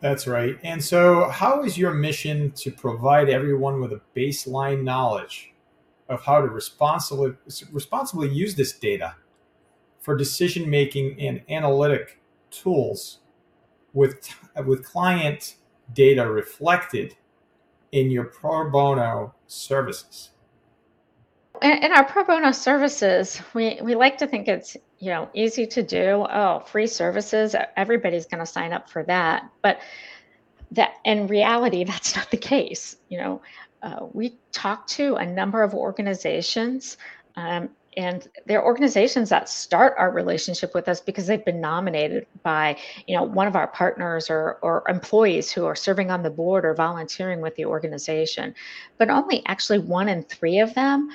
That's 0.00 0.26
right. 0.26 0.58
And 0.62 0.82
so, 0.82 1.28
how 1.28 1.62
is 1.62 1.76
your 1.76 1.92
mission 1.92 2.52
to 2.52 2.70
provide 2.70 3.28
everyone 3.28 3.80
with 3.80 3.92
a 3.92 4.00
baseline 4.16 4.82
knowledge 4.82 5.52
of 6.08 6.24
how 6.24 6.40
to 6.40 6.48
responsibly 6.48 7.32
responsibly 7.72 8.28
use 8.28 8.54
this 8.54 8.72
data 8.72 9.14
for 10.00 10.16
decision 10.16 10.68
making 10.68 11.20
and 11.20 11.42
analytic 11.48 12.20
tools 12.50 13.20
with 13.92 14.28
with 14.66 14.84
client 14.84 15.56
data 15.92 16.28
reflected 16.28 17.16
in 17.92 18.10
your 18.10 18.24
pro 18.24 18.70
bono 18.70 19.34
services 19.46 20.30
in 21.62 21.92
our 21.92 22.04
pro 22.04 22.24
bono 22.24 22.50
services 22.50 23.40
we 23.54 23.78
we 23.82 23.94
like 23.94 24.18
to 24.18 24.26
think 24.26 24.48
it's 24.48 24.76
you 25.00 25.10
know 25.10 25.28
easy 25.34 25.66
to 25.66 25.82
do. 25.82 26.26
Oh 26.30 26.62
free 26.66 26.86
services 26.86 27.56
everybody's 27.76 28.26
going 28.26 28.40
to 28.40 28.46
sign 28.46 28.72
up 28.72 28.88
for 28.88 29.02
that. 29.04 29.50
But 29.62 29.80
that 30.70 30.94
in 31.04 31.26
reality 31.26 31.82
that's 31.90 32.14
not 32.14 32.30
the 32.30 32.36
case 32.36 32.96
you 33.10 33.18
know? 33.18 33.42
Uh, 33.82 34.06
we 34.12 34.38
talk 34.52 34.86
to 34.86 35.16
a 35.16 35.26
number 35.26 35.62
of 35.62 35.74
organizations, 35.74 36.98
um, 37.36 37.68
and 37.96 38.28
they're 38.46 38.64
organizations 38.64 39.28
that 39.30 39.48
start 39.48 39.94
our 39.98 40.10
relationship 40.12 40.74
with 40.74 40.88
us 40.88 41.00
because 41.00 41.26
they've 41.26 41.44
been 41.44 41.60
nominated 41.60 42.26
by, 42.42 42.76
you 43.06 43.16
know, 43.16 43.24
one 43.24 43.48
of 43.48 43.56
our 43.56 43.66
partners 43.66 44.30
or 44.30 44.58
or 44.62 44.84
employees 44.88 45.50
who 45.50 45.64
are 45.64 45.74
serving 45.74 46.10
on 46.10 46.22
the 46.22 46.30
board 46.30 46.64
or 46.64 46.74
volunteering 46.74 47.40
with 47.40 47.54
the 47.56 47.64
organization. 47.64 48.54
But 48.96 49.10
only 49.10 49.42
actually 49.46 49.80
one 49.80 50.08
in 50.08 50.22
three 50.22 50.60
of 50.60 50.72
them 50.74 51.10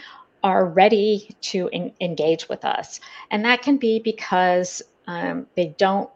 are 0.46 0.68
ready 0.68 1.36
to 1.42 1.68
engage 2.00 2.48
with 2.48 2.64
us, 2.64 3.00
and 3.32 3.44
that 3.44 3.64
can 3.64 3.78
be 3.78 4.00
because 4.00 4.84
um, 5.08 5.48
they 5.56 5.74
don't 5.80 6.08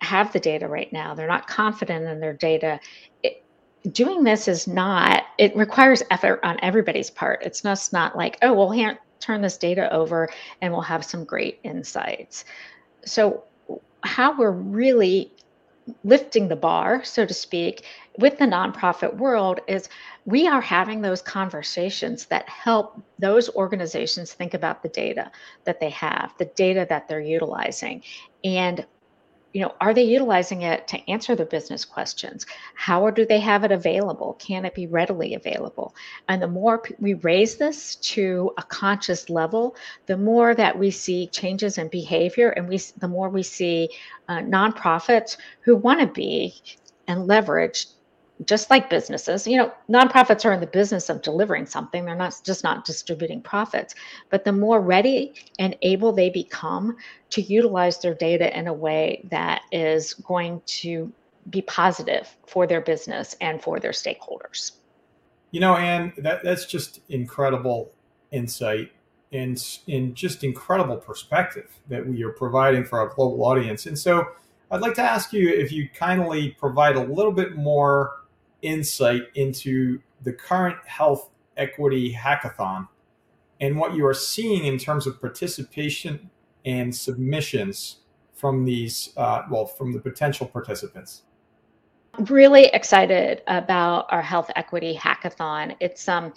have 0.00 0.32
the 0.32 0.40
data 0.40 0.66
right 0.66 0.92
now. 0.92 1.14
They're 1.14 1.28
not 1.28 1.46
confident 1.46 2.04
in 2.06 2.18
their 2.18 2.32
data. 2.32 2.80
Doing 3.92 4.24
this 4.24 4.48
is 4.48 4.66
not 4.66 5.22
it 5.38 5.56
requires 5.56 6.02
effort 6.10 6.40
on 6.42 6.58
everybody's 6.60 7.08
part. 7.08 7.42
It's 7.44 7.62
just 7.62 7.92
not 7.92 8.16
like 8.16 8.36
oh 8.42 8.52
we'll 8.52 8.96
turn 9.20 9.42
this 9.42 9.56
data 9.56 9.92
over 9.92 10.28
and 10.60 10.72
we'll 10.72 10.82
have 10.82 11.04
some 11.04 11.24
great 11.24 11.60
insights. 11.62 12.44
So 13.04 13.44
how 14.02 14.36
we're 14.36 14.50
really 14.50 15.32
lifting 16.02 16.48
the 16.48 16.56
bar 16.56 17.02
so 17.04 17.24
to 17.24 17.32
speak 17.32 17.84
with 18.18 18.36
the 18.36 18.44
nonprofit 18.44 19.16
world 19.16 19.60
is 19.68 19.88
we 20.26 20.48
are 20.48 20.60
having 20.60 21.00
those 21.00 21.22
conversations 21.22 22.26
that 22.26 22.48
help 22.48 23.00
those 23.18 23.48
organizations 23.50 24.32
think 24.32 24.54
about 24.54 24.82
the 24.82 24.88
data 24.88 25.30
that 25.64 25.80
they 25.80 25.90
have 25.90 26.34
the 26.38 26.44
data 26.56 26.84
that 26.88 27.08
they're 27.08 27.20
utilizing. 27.20 28.02
And 28.44 28.84
you 29.52 29.62
know 29.62 29.74
are 29.80 29.94
they 29.94 30.02
utilizing 30.02 30.62
it 30.62 30.88
to 30.88 31.10
answer 31.10 31.36
their 31.36 31.46
business 31.46 31.84
questions? 31.84 32.44
How 32.74 33.08
do 33.10 33.24
they 33.24 33.38
have 33.38 33.62
it 33.62 33.70
available? 33.70 34.34
Can 34.40 34.64
it 34.64 34.74
be 34.74 34.88
readily 34.88 35.34
available? 35.34 35.94
And 36.28 36.42
the 36.42 36.48
more 36.48 36.82
we 36.98 37.14
raise 37.14 37.56
this 37.56 37.94
to 37.96 38.52
a 38.58 38.62
conscious 38.64 39.30
level 39.30 39.76
the 40.06 40.16
more 40.16 40.56
that 40.56 40.76
we 40.76 40.90
see 40.90 41.28
changes 41.28 41.78
in 41.78 41.86
behavior 41.86 42.50
and 42.50 42.68
we 42.68 42.78
the 42.98 43.08
more 43.08 43.28
we 43.28 43.44
see 43.44 43.90
uh, 44.28 44.38
nonprofits 44.38 45.36
who 45.60 45.76
want 45.76 46.00
to 46.00 46.06
be 46.08 46.52
and 47.06 47.26
leverage 47.26 47.86
just 48.44 48.70
like 48.70 48.88
businesses, 48.88 49.46
you 49.46 49.56
know, 49.56 49.72
nonprofits 49.90 50.44
are 50.44 50.52
in 50.52 50.60
the 50.60 50.66
business 50.66 51.08
of 51.08 51.22
delivering 51.22 51.66
something. 51.66 52.04
They're 52.04 52.14
not 52.14 52.40
just 52.44 52.62
not 52.62 52.84
distributing 52.84 53.42
profits. 53.42 53.94
But 54.30 54.44
the 54.44 54.52
more 54.52 54.80
ready 54.80 55.34
and 55.58 55.76
able 55.82 56.12
they 56.12 56.30
become 56.30 56.96
to 57.30 57.42
utilize 57.42 57.98
their 57.98 58.14
data 58.14 58.56
in 58.56 58.68
a 58.68 58.72
way 58.72 59.26
that 59.30 59.62
is 59.72 60.14
going 60.14 60.62
to 60.66 61.12
be 61.50 61.62
positive 61.62 62.36
for 62.46 62.66
their 62.66 62.80
business 62.80 63.36
and 63.40 63.60
for 63.60 63.80
their 63.80 63.92
stakeholders. 63.92 64.72
You 65.50 65.60
know, 65.60 65.76
and 65.76 66.12
that, 66.18 66.44
that's 66.44 66.66
just 66.66 67.00
incredible 67.08 67.90
insight 68.30 68.92
and 69.32 69.62
in 69.86 70.14
just 70.14 70.44
incredible 70.44 70.96
perspective 70.96 71.70
that 71.88 72.06
we 72.06 72.22
are 72.22 72.30
providing 72.30 72.84
for 72.84 72.98
our 73.00 73.08
global 73.08 73.44
audience. 73.44 73.86
And 73.86 73.98
so 73.98 74.26
I'd 74.70 74.80
like 74.80 74.94
to 74.94 75.02
ask 75.02 75.32
you 75.32 75.48
if 75.48 75.72
you 75.72 75.88
kindly 75.94 76.50
provide 76.58 76.96
a 76.96 77.02
little 77.02 77.32
bit 77.32 77.56
more 77.56 78.17
insight 78.62 79.22
into 79.34 80.00
the 80.22 80.32
current 80.32 80.76
health 80.86 81.30
equity 81.56 82.14
hackathon 82.14 82.88
and 83.60 83.76
what 83.76 83.94
you 83.94 84.06
are 84.06 84.14
seeing 84.14 84.64
in 84.64 84.78
terms 84.78 85.06
of 85.06 85.20
participation 85.20 86.30
and 86.64 86.94
submissions 86.94 87.98
from 88.32 88.64
these, 88.64 89.12
uh, 89.16 89.42
well, 89.50 89.66
from 89.66 89.92
the 89.92 89.98
potential 89.98 90.46
participants. 90.46 91.22
Really 92.28 92.66
excited 92.66 93.42
about 93.48 94.06
our 94.10 94.22
health 94.22 94.50
equity 94.56 94.94
hackathon. 94.94 95.76
It's 95.80 96.08
um, 96.08 96.32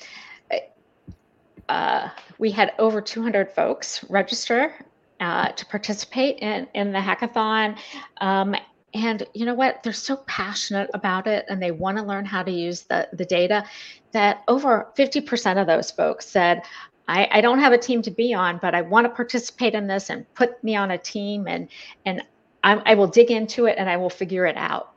uh, 1.69 2.09
we 2.37 2.51
had 2.51 2.73
over 2.79 3.01
200 3.01 3.51
folks 3.51 4.03
register 4.09 4.73
uh, 5.19 5.49
to 5.49 5.65
participate 5.67 6.39
in, 6.39 6.67
in 6.73 6.91
the 6.91 6.99
hackathon. 6.99 7.77
Um, 8.19 8.55
and 8.93 9.23
you 9.33 9.45
know 9.45 9.53
what? 9.53 9.83
They're 9.83 9.93
so 9.93 10.17
passionate 10.27 10.89
about 10.93 11.27
it 11.27 11.45
and 11.49 11.61
they 11.61 11.71
want 11.71 11.97
to 11.97 12.03
learn 12.03 12.25
how 12.25 12.43
to 12.43 12.51
use 12.51 12.83
the, 12.83 13.07
the 13.13 13.25
data 13.25 13.63
that 14.11 14.43
over 14.47 14.91
50% 14.97 15.61
of 15.61 15.67
those 15.67 15.91
folks 15.91 16.27
said 16.27 16.63
I, 17.07 17.27
I 17.31 17.41
don't 17.41 17.59
have 17.59 17.73
a 17.73 17.77
team 17.77 18.01
to 18.03 18.11
be 18.11 18.33
on 18.33 18.59
but 18.61 18.75
i 18.75 18.81
want 18.81 19.05
to 19.05 19.09
participate 19.09 19.73
in 19.73 19.87
this 19.87 20.09
and 20.09 20.31
put 20.35 20.63
me 20.63 20.75
on 20.75 20.91
a 20.91 20.97
team 20.97 21.47
and 21.47 21.67
and 22.05 22.23
I, 22.63 22.75
I 22.85 22.93
will 22.93 23.07
dig 23.07 23.31
into 23.31 23.65
it 23.65 23.75
and 23.77 23.89
i 23.89 23.97
will 23.97 24.09
figure 24.09 24.45
it 24.45 24.55
out. 24.55 24.93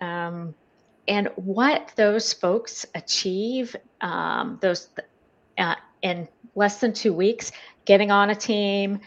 Um, 0.00 0.54
and 1.08 1.28
what 1.36 1.92
those 1.96 2.32
folks 2.32 2.86
achieve 2.94 3.74
um, 4.00 4.58
those 4.60 4.90
uh, 5.58 5.74
in 6.02 6.28
less 6.54 6.80
than 6.80 6.92
two 6.92 7.12
weeks 7.12 7.50
getting 7.86 8.10
on 8.10 8.30
a 8.30 8.34
team 8.34 9.00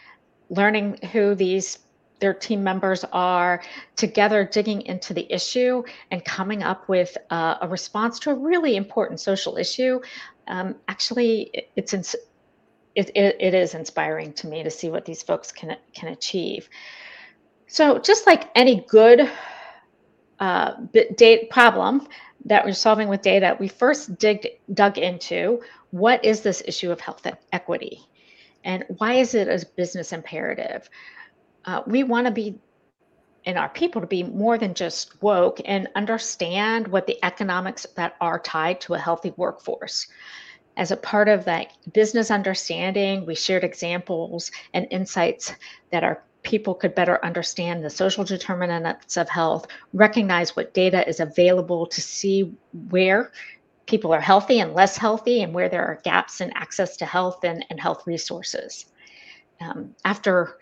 learning 0.49 0.97
who 1.13 1.35
these 1.35 1.79
their 2.21 2.33
team 2.33 2.63
members 2.63 3.03
are 3.11 3.61
together 3.97 4.45
digging 4.45 4.83
into 4.83 5.13
the 5.13 5.31
issue 5.33 5.83
and 6.11 6.23
coming 6.23 6.63
up 6.63 6.87
with 6.87 7.17
uh, 7.31 7.55
a 7.61 7.67
response 7.67 8.19
to 8.19 8.29
a 8.29 8.35
really 8.35 8.77
important 8.77 9.19
social 9.19 9.57
issue. 9.57 9.99
Um, 10.47 10.75
actually, 10.87 11.67
it's 11.75 11.93
it, 11.93 13.09
it, 13.15 13.37
it 13.39 13.53
is 13.53 13.73
inspiring 13.73 14.33
to 14.33 14.47
me 14.47 14.63
to 14.63 14.69
see 14.69 14.89
what 14.89 15.05
these 15.05 15.23
folks 15.23 15.51
can 15.51 15.75
can 15.93 16.09
achieve. 16.09 16.69
So, 17.67 17.99
just 17.99 18.27
like 18.27 18.49
any 18.55 18.85
good 18.87 19.29
uh, 20.39 20.73
data 21.15 21.47
problem 21.49 22.07
that 22.45 22.65
we're 22.65 22.73
solving 22.73 23.07
with 23.07 23.21
data, 23.21 23.55
we 23.59 23.67
first 23.67 24.17
dig, 24.17 24.47
dug 24.73 24.97
into 24.97 25.61
what 25.91 26.23
is 26.25 26.41
this 26.41 26.61
issue 26.65 26.91
of 26.91 26.99
health 26.99 27.25
equity, 27.51 27.99
and 28.63 28.83
why 28.97 29.13
is 29.13 29.33
it 29.35 29.47
a 29.47 29.65
business 29.75 30.11
imperative? 30.11 30.89
Uh, 31.65 31.81
we 31.85 32.03
want 32.03 32.27
to 32.27 32.31
be 32.31 32.59
and 33.45 33.57
our 33.57 33.69
people 33.69 34.01
to 34.01 34.07
be 34.07 34.23
more 34.23 34.57
than 34.57 34.73
just 34.73 35.21
woke 35.21 35.59
and 35.65 35.87
understand 35.95 36.87
what 36.87 37.07
the 37.07 37.17
economics 37.25 37.87
that 37.95 38.15
are 38.21 38.39
tied 38.39 38.79
to 38.81 38.93
a 38.93 38.99
healthy 38.99 39.33
workforce. 39.35 40.07
As 40.77 40.91
a 40.91 40.97
part 40.97 41.27
of 41.27 41.45
that 41.45 41.73
business 41.91 42.31
understanding, 42.31 43.25
we 43.25 43.35
shared 43.35 43.63
examples 43.63 44.51
and 44.73 44.87
insights 44.91 45.53
that 45.91 46.03
our 46.03 46.23
people 46.43 46.73
could 46.73 46.95
better 46.95 47.23
understand 47.23 47.83
the 47.83 47.89
social 47.89 48.23
determinants 48.23 49.17
of 49.17 49.29
health, 49.29 49.67
recognize 49.93 50.55
what 50.55 50.73
data 50.73 51.07
is 51.07 51.19
available 51.19 51.85
to 51.87 52.01
see 52.01 52.53
where 52.89 53.31
people 53.85 54.13
are 54.13 54.21
healthy 54.21 54.59
and 54.59 54.73
less 54.73 54.97
healthy, 54.97 55.43
and 55.43 55.53
where 55.53 55.67
there 55.67 55.85
are 55.85 55.99
gaps 56.03 56.41
in 56.41 56.51
access 56.55 56.95
to 56.97 57.05
health 57.05 57.43
and, 57.43 57.65
and 57.69 57.79
health 57.79 58.07
resources. 58.07 58.85
Um, 59.59 59.93
after 60.05 60.57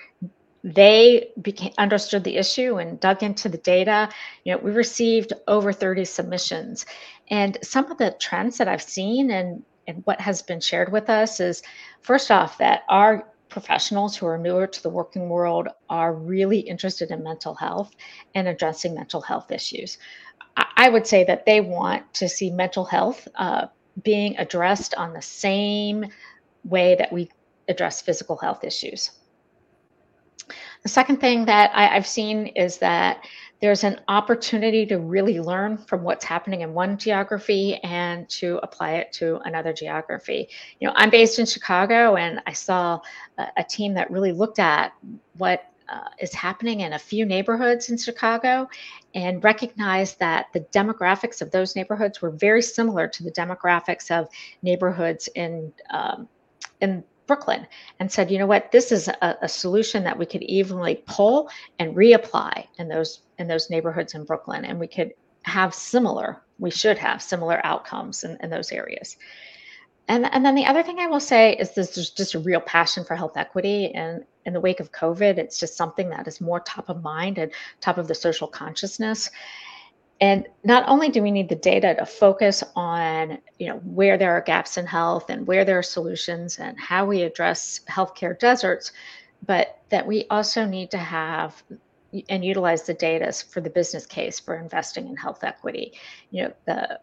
they 0.63 1.31
became 1.41 1.73
understood 1.77 2.23
the 2.23 2.37
issue 2.37 2.77
and 2.77 2.99
dug 2.99 3.23
into 3.23 3.49
the 3.49 3.57
data. 3.57 4.09
You 4.43 4.53
know 4.53 4.59
we 4.59 4.71
received 4.71 5.33
over 5.47 5.71
30 5.71 6.05
submissions. 6.05 6.85
And 7.29 7.57
some 7.63 7.91
of 7.91 7.97
the 7.97 8.15
trends 8.19 8.57
that 8.57 8.67
i've 8.67 8.81
seen 8.81 9.31
and 9.31 9.63
and 9.87 10.01
what 10.05 10.21
has 10.21 10.41
been 10.41 10.59
shared 10.59 10.91
with 10.91 11.09
us 11.09 11.39
is 11.39 11.63
first 12.01 12.29
off 12.31 12.57
that 12.59 12.83
our 12.89 13.27
professionals 13.49 14.15
who 14.15 14.27
are 14.27 14.37
newer 14.37 14.67
to 14.67 14.83
the 14.83 14.89
working 14.89 15.29
world 15.29 15.67
are 15.89 16.13
really 16.13 16.59
interested 16.59 17.09
in 17.09 17.23
mental 17.23 17.55
health 17.55 17.91
and 18.35 18.47
addressing 18.47 18.93
mental 18.93 19.21
health 19.21 19.51
issues. 19.51 19.97
I 20.77 20.89
would 20.89 21.07
say 21.07 21.23
that 21.23 21.45
they 21.45 21.61
want 21.61 22.13
to 22.15 22.29
see 22.29 22.51
mental 22.51 22.85
health 22.85 23.27
uh, 23.35 23.67
being 24.03 24.37
addressed 24.37 24.93
on 24.95 25.13
the 25.13 25.21
same 25.21 26.05
way 26.63 26.95
that 26.95 27.11
we 27.11 27.29
address 27.67 28.01
physical 28.01 28.37
health 28.37 28.63
issues 28.63 29.18
The 30.83 30.89
second 30.89 31.17
thing 31.17 31.45
that 31.45 31.71
I, 31.73 31.95
I've 31.95 32.07
seen 32.07 32.47
is 32.47 32.77
that 32.77 33.25
there's 33.61 33.83
an 33.83 33.99
opportunity 34.07 34.85
to 34.85 34.97
really 34.97 35.39
learn 35.39 35.77
from 35.77 36.03
what's 36.03 36.23
happening 36.23 36.61
in 36.61 36.73
one 36.73 36.97
geography 36.97 37.75
and 37.83 38.29
to 38.29 38.59
apply 38.63 38.91
it 38.93 39.11
to 39.13 39.39
another 39.43 39.73
geography. 39.73 40.47
You 40.79 40.87
know, 40.87 40.93
I'm 40.95 41.09
based 41.09 41.39
in 41.39 41.45
Chicago 41.45 42.15
and 42.15 42.41
I 42.47 42.53
saw 42.53 43.01
a, 43.37 43.47
a 43.57 43.63
team 43.63 43.93
that 43.95 44.09
really 44.09 44.31
looked 44.31 44.59
at 44.59 44.93
what 45.37 45.65
uh, 45.89 46.07
is 46.19 46.33
happening 46.33 46.81
in 46.81 46.93
a 46.93 46.99
few 46.99 47.25
neighborhoods 47.25 47.89
in 47.89 47.97
Chicago 47.97 48.69
and 49.15 49.43
recognized 49.43 50.19
that 50.19 50.45
the 50.53 50.61
demographics 50.71 51.41
of 51.41 51.51
those 51.51 51.75
neighborhoods 51.75 52.21
were 52.21 52.29
very 52.29 52.61
similar 52.61 53.07
to 53.07 53.23
the 53.23 53.31
demographics 53.31 54.11
of 54.11 54.29
neighborhoods 54.61 55.27
in 55.35 55.73
um, 55.89 56.29
in 56.79 57.03
Brooklyn 57.29 57.67
and 57.99 58.11
said, 58.11 58.31
you 58.31 58.39
know 58.39 58.47
what, 58.47 58.71
this 58.71 58.91
is 58.91 59.07
a, 59.07 59.37
a, 59.43 59.47
solution 59.47 60.03
that 60.03 60.17
we 60.17 60.25
could 60.25 60.41
evenly 60.41 61.03
pull 61.05 61.47
and 61.77 61.95
reapply 61.95 62.65
in 62.79 62.87
those 62.87 63.21
in 63.37 63.47
those 63.47 63.69
neighborhoods 63.69 64.15
in 64.15 64.25
Brooklyn, 64.25 64.65
and 64.65 64.79
we 64.79 64.87
could 64.87 65.13
have 65.43 65.75
similar, 65.75 66.41
we 66.57 66.71
should 66.71 66.97
have 66.97 67.21
similar 67.21 67.63
outcomes 67.63 68.23
in, 68.23 68.35
in 68.41 68.49
those 68.49 68.71
areas. 68.71 69.15
And, 70.07 70.25
and 70.33 70.43
then 70.43 70.55
the 70.55 70.65
other 70.65 70.81
thing 70.81 70.97
I 70.97 71.05
will 71.05 71.19
say 71.19 71.53
is 71.53 71.75
this, 71.75 71.93
there's 71.93 72.09
just 72.09 72.33
a 72.33 72.39
real 72.39 72.61
passion 72.61 73.05
for 73.05 73.15
health 73.15 73.37
equity. 73.37 73.93
And 73.93 74.25
in 74.43 74.53
the 74.53 74.59
wake 74.59 74.79
of 74.79 74.91
COVID, 74.91 75.37
it's 75.37 75.59
just 75.59 75.77
something 75.77 76.09
that 76.09 76.27
is 76.27 76.41
more 76.41 76.61
top 76.61 76.89
of 76.89 77.03
mind 77.03 77.37
and 77.37 77.51
top 77.79 77.99
of 77.99 78.07
the 78.07 78.15
social 78.15 78.47
consciousness. 78.47 79.29
And 80.21 80.47
not 80.65 80.83
only 80.87 81.09
do 81.09 81.23
we 81.23 81.31
need 81.31 81.47
the 81.47 81.55
data 81.55 81.95
to 81.95 82.05
focus 82.05 82.63
on, 82.75 83.37
you 83.57 83.67
know, 83.67 83.77
where 83.77 84.17
there 84.17 84.33
are 84.33 84.41
gaps 84.41 84.77
in 84.77 84.85
health 84.85 85.29
and 85.29 85.47
where 85.47 85.63
there 85.63 85.79
are 85.79 85.83
solutions 85.83 86.59
and 86.59 86.77
how 86.77 87.05
we 87.05 87.21
address 87.21 87.79
healthcare 87.89 88.37
deserts, 88.37 88.91
but 89.45 89.79
that 89.89 90.05
we 90.05 90.25
also 90.29 90.65
need 90.65 90.91
to 90.91 90.97
have 90.97 91.63
and 92.27 92.43
utilize 92.43 92.83
the 92.83 92.93
data 92.93 93.31
for 93.31 93.61
the 93.61 93.69
business 93.69 94.05
case 94.05 94.39
for 94.39 94.55
investing 94.57 95.07
in 95.07 95.15
health 95.15 95.43
equity. 95.43 95.93
You 96.31 96.43
know, 96.43 96.53
the 96.65 96.99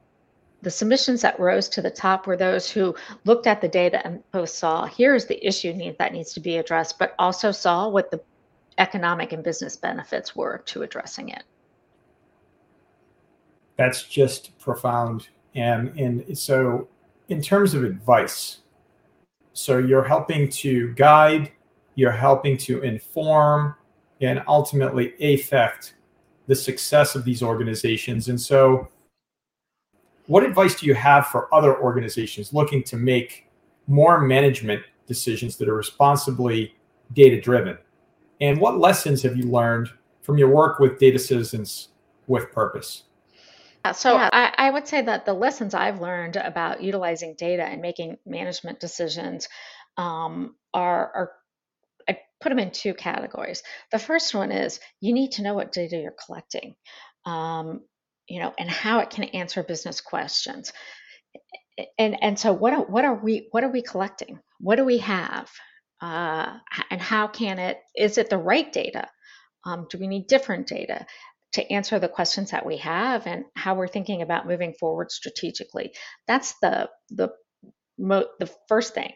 the 0.62 0.70
submissions 0.70 1.23
that 1.23 1.38
rose 1.38 1.68
to 1.68 1.82
the 1.82 1.90
top 1.90 2.26
were 2.26 2.37
those 2.37 2.68
who 2.70 2.94
looked 3.25 3.46
at 3.46 3.61
the 3.61 3.68
data 3.68 4.04
and 4.04 4.23
both 4.32 4.50
saw 4.50 4.85
here's 4.87 5.26
the 5.26 5.46
issue 5.46 5.73
need, 5.73 5.96
that 5.99 6.12
needs 6.12 6.32
to 6.32 6.40
be 6.40 6.56
addressed, 6.56 6.99
but 6.99 7.14
also 7.18 7.52
saw 7.52 7.88
what 7.88 8.11
the 8.11 8.20
economic 8.78 9.32
and 9.32 9.44
business 9.44 9.76
benefits 9.76 10.35
were 10.35 10.58
to 10.66 10.82
addressing 10.82 11.28
it 11.28 11.44
that's 13.76 14.04
just 14.04 14.59
profound. 14.59 15.28
And, 15.54 15.99
and 15.99 16.38
so, 16.38 16.88
in 17.28 17.40
terms 17.40 17.75
of 17.75 17.85
advice, 17.85 18.59
so 19.52 19.78
you're 19.78 20.04
helping 20.04 20.49
to 20.50 20.92
guide, 20.95 21.50
you're 21.95 22.11
helping 22.11 22.56
to 22.59 22.83
inform, 22.83 23.75
and 24.21 24.42
ultimately 24.47 25.14
affect 25.21 25.95
the 26.47 26.54
success 26.54 27.14
of 27.14 27.25
these 27.25 27.42
organizations. 27.42 28.28
And 28.28 28.40
so, 28.40 28.88
what 30.26 30.42
advice 30.42 30.80
do 30.80 30.87
you 30.87 30.95
have 30.95 31.28
for 31.28 31.52
other 31.54 31.80
organizations 31.80 32.52
looking 32.52 32.83
to 32.85 32.97
make 32.97 33.49
more 33.87 34.21
management 34.21 34.83
decisions 35.06 35.56
that 35.56 35.68
are 35.68 35.75
responsibly 35.75 36.75
data 37.12 37.40
driven? 37.40 37.78
And 38.40 38.61
what 38.61 38.78
lessons 38.78 39.23
have 39.23 39.37
you 39.37 39.45
learned 39.45 39.88
from 40.23 40.37
your 40.37 40.49
work 40.49 40.78
with 40.78 40.99
data 40.99 41.18
citizens 41.18 41.88
with 42.26 42.52
purpose? 42.52 43.04
So 43.93 44.14
yeah. 44.14 44.31
I, 44.33 44.55
I, 44.57 44.71
would 44.71 44.87
say 44.87 45.02
that 45.02 45.26
the 45.26 45.33
lessons 45.33 45.75
I've 45.75 46.00
learned 46.00 46.37
about 46.37 46.83
utilizing 46.83 47.35
data 47.37 47.64
and 47.64 47.83
making 47.83 48.19
management 48.26 48.81
decisions 48.81 49.49
um, 49.97 50.55
are, 50.75 51.12
are, 51.14 51.33
I 52.09 52.19
put 52.40 52.50
them 52.50 52.59
in 52.59 52.71
two 52.71 52.95
categories. 52.95 53.62
The 53.93 53.99
first 53.99 54.35
one 54.35 54.52
is 54.52 54.81
you 55.00 55.12
need 55.12 55.33
to 55.33 55.43
know 55.43 55.55
what 55.55 55.73
data 55.73 55.97
you're 55.97 56.14
collecting, 56.25 56.75
um, 57.25 57.82
you 58.28 58.41
know, 58.41 58.52
and 58.58 58.71
how 58.71 59.00
it 59.00 59.10
can 59.10 59.25
answer 59.25 59.63
business 59.63 60.00
questions. 60.00 60.73
And 61.99 62.23
and 62.23 62.39
so 62.39 62.52
what 62.52 62.73
are, 62.73 62.84
what 62.84 63.04
are 63.04 63.15
we 63.15 63.49
what 63.50 63.65
are 63.65 63.71
we 63.71 63.82
collecting? 63.82 64.41
What 64.60 64.76
do 64.76 64.84
we 64.84 64.99
have? 64.99 65.50
Uh, 66.00 66.58
and 66.91 67.00
how 67.00 67.26
can 67.26 67.58
it 67.58 67.78
is 67.95 68.19
it 68.19 68.30
the 68.30 68.39
right 68.39 68.73
data? 68.73 69.08
Um, 69.65 69.87
do 69.91 69.99
we 69.99 70.06
need 70.06 70.28
different 70.28 70.69
data? 70.69 71.06
To 71.52 71.73
answer 71.73 71.99
the 71.99 72.09
questions 72.09 72.50
that 72.50 72.67
we 72.67 72.78
have 72.78 73.26
and 73.26 73.45
how 73.54 73.75
we're 73.75 73.89
thinking 73.89 74.23
about 74.23 74.47
moving 74.47 74.75
forward 74.75 75.11
strategically. 75.11 75.93
That's 76.26 76.54
the 76.61 76.91
the 77.11 77.30
mo- 77.99 78.28
the 78.39 78.50
first 78.69 78.95
thing. 78.95 79.13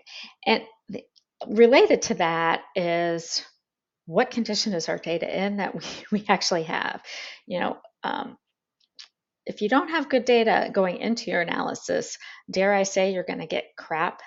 And 0.47 0.63
the, 0.89 1.05
related 1.47 2.03
to 2.03 2.15
that 2.15 2.63
is 2.75 3.45
what 4.07 4.31
condition 4.31 4.73
is 4.73 4.89
our 4.89 4.99
data 4.99 5.45
in 5.45 5.59
that 5.59 5.75
we, 6.13 6.21
we 6.21 6.25
actually 6.29 6.65
have? 6.65 7.03
You 7.47 7.61
know, 7.61 7.77
um, 8.03 8.37
if 9.47 9.63
you 9.63 9.69
don't 9.69 9.91
have 9.91 10.09
good 10.09 10.25
data 10.25 10.71
going 10.73 10.99
into 10.99 11.31
your 11.31 11.41
analysis, 11.41 12.19
dare 12.51 12.73
I 12.73 12.85
say 12.85 13.13
you're 13.13 13.25
going 13.25 13.41
to 13.41 13.47
get 13.47 13.73
crap 13.77 14.21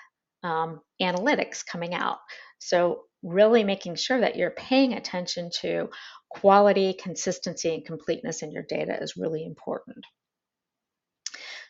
um, 0.44 0.82
analytics 1.02 1.66
coming 1.66 1.94
out. 1.94 2.18
So 2.60 3.04
really 3.24 3.64
making 3.64 3.96
sure 3.96 4.20
that 4.20 4.36
you're 4.36 4.52
paying 4.52 4.94
attention 4.94 5.50
to 5.62 5.90
quality, 6.34 6.94
consistency, 6.94 7.74
and 7.74 7.86
completeness 7.86 8.42
in 8.42 8.52
your 8.52 8.64
data 8.64 9.02
is 9.02 9.18
really 9.18 9.46
important. 9.46 10.06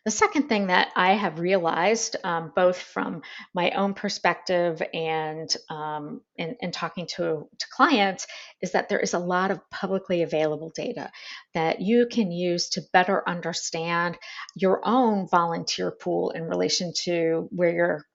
The 0.05 0.11
second 0.11 0.49
thing 0.49 0.67
that 0.67 0.91
I 0.97 1.13
have 1.13 1.39
realized, 1.39 2.17
um, 2.25 2.51
both 2.53 2.77
from 2.77 3.21
my 3.53 3.71
own 3.71 3.93
perspective 3.93 4.81
and 4.93 5.55
um, 5.69 6.19
in, 6.35 6.57
in, 6.59 6.71
talking 6.71 7.07
to, 7.15 7.47
to 7.57 7.67
clients, 7.71 8.27
is 8.61 8.73
that 8.73 8.89
there 8.89 8.99
is 8.99 9.13
a 9.13 9.19
lot 9.19 9.49
of 9.49 9.61
publicly 9.69 10.21
available 10.21 10.73
data 10.75 11.09
that 11.53 11.79
you 11.79 12.07
can 12.11 12.31
use 12.31 12.67
to 12.69 12.81
better 12.91 13.23
understand 13.27 14.17
your 14.55 14.81
own 14.85 15.25
volunteer 15.29 15.89
pool 15.89 16.31
in 16.31 16.43
relation 16.43 16.91
to 17.03 17.47
where 17.51 17.73
you're 17.73 18.05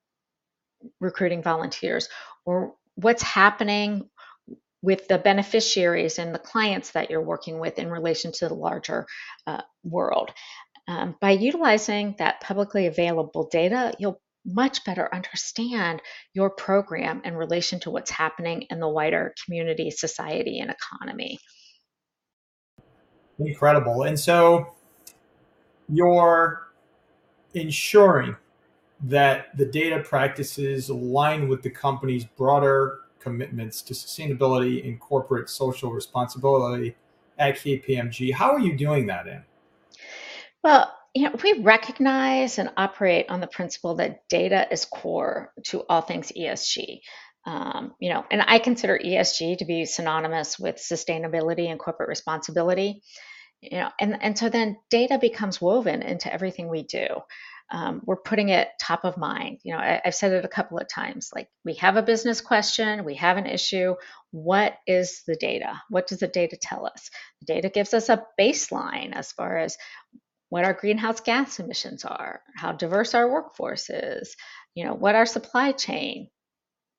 recruiting 1.00 1.42
volunteers 1.42 2.10
or 2.44 2.74
what's 2.96 3.22
happening 3.22 4.10
with 4.82 5.08
the 5.08 5.18
beneficiaries 5.18 6.18
and 6.18 6.34
the 6.34 6.38
clients 6.38 6.92
that 6.92 7.10
you're 7.10 7.22
working 7.22 7.58
with 7.58 7.78
in 7.78 7.90
relation 7.90 8.32
to 8.32 8.48
the 8.48 8.54
larger 8.54 9.06
uh, 9.46 9.62
world. 9.82 10.30
Um, 10.86 11.16
by 11.20 11.32
utilizing 11.32 12.14
that 12.18 12.40
publicly 12.40 12.86
available 12.86 13.48
data, 13.50 13.92
you'll 13.98 14.20
much 14.46 14.84
better 14.84 15.12
understand 15.12 16.00
your 16.32 16.48
program 16.48 17.20
in 17.24 17.36
relation 17.36 17.80
to 17.80 17.90
what's 17.90 18.10
happening 18.10 18.62
in 18.70 18.80
the 18.80 18.88
wider 18.88 19.34
community, 19.44 19.90
society, 19.90 20.60
and 20.60 20.70
economy. 20.70 21.38
Incredible. 23.38 24.04
And 24.04 24.18
so 24.18 24.74
you're 25.88 26.68
ensuring 27.54 28.36
that 29.02 29.56
the 29.56 29.66
data 29.66 30.00
practices 30.00 30.88
align 30.88 31.48
with 31.48 31.62
the 31.62 31.70
company's 31.70 32.24
broader 32.24 33.00
commitments 33.20 33.82
to 33.82 33.94
sustainability 33.94 34.86
and 34.86 35.00
corporate 35.00 35.50
social 35.50 35.92
responsibility 35.92 36.96
at 37.38 37.56
KPMG. 37.56 38.32
How 38.32 38.50
are 38.52 38.60
you 38.60 38.76
doing 38.76 39.06
that 39.06 39.26
in? 39.26 39.42
Well, 40.62 40.92
you 41.14 41.24
know, 41.24 41.36
we 41.42 41.62
recognize 41.62 42.58
and 42.58 42.70
operate 42.76 43.26
on 43.28 43.40
the 43.40 43.46
principle 43.46 43.96
that 43.96 44.28
data 44.28 44.66
is 44.70 44.84
core 44.84 45.52
to 45.64 45.84
all 45.88 46.02
things 46.02 46.32
ESG. 46.36 47.00
Um, 47.46 47.94
you 47.98 48.10
know, 48.10 48.24
and 48.30 48.42
I 48.46 48.58
consider 48.58 48.98
ESG 48.98 49.58
to 49.58 49.64
be 49.64 49.86
synonymous 49.86 50.58
with 50.58 50.76
sustainability 50.76 51.70
and 51.70 51.78
corporate 51.78 52.08
responsibility. 52.08 53.02
You 53.60 53.78
know, 53.78 53.90
and 53.98 54.22
and 54.22 54.38
so 54.38 54.48
then 54.48 54.76
data 54.90 55.18
becomes 55.18 55.60
woven 55.60 56.02
into 56.02 56.32
everything 56.32 56.68
we 56.68 56.82
do 56.84 57.06
um, 57.70 58.00
we're 58.04 58.16
putting 58.16 58.48
it 58.48 58.68
top 58.80 59.04
of 59.04 59.18
mind. 59.18 59.58
You 59.62 59.74
know, 59.74 59.78
I, 59.78 60.00
I've 60.04 60.14
said 60.14 60.32
it 60.32 60.44
a 60.44 60.48
couple 60.48 60.78
of 60.78 60.88
times. 60.88 61.30
Like 61.34 61.48
we 61.64 61.74
have 61.74 61.96
a 61.96 62.02
business 62.02 62.40
question, 62.40 63.04
we 63.04 63.14
have 63.16 63.36
an 63.36 63.46
issue. 63.46 63.94
What 64.30 64.76
is 64.86 65.22
the 65.26 65.36
data? 65.36 65.80
What 65.90 66.06
does 66.06 66.20
the 66.20 66.28
data 66.28 66.56
tell 66.60 66.86
us? 66.86 67.10
The 67.40 67.54
data 67.54 67.68
gives 67.68 67.92
us 67.92 68.08
a 68.08 68.24
baseline 68.40 69.12
as 69.12 69.32
far 69.32 69.58
as 69.58 69.76
what 70.48 70.64
our 70.64 70.72
greenhouse 70.72 71.20
gas 71.20 71.60
emissions 71.60 72.04
are, 72.06 72.40
how 72.56 72.72
diverse 72.72 73.14
our 73.14 73.30
workforce 73.30 73.90
is, 73.90 74.34
you 74.74 74.84
know, 74.84 74.94
what 74.94 75.14
our 75.14 75.26
supply 75.26 75.72
chain, 75.72 76.28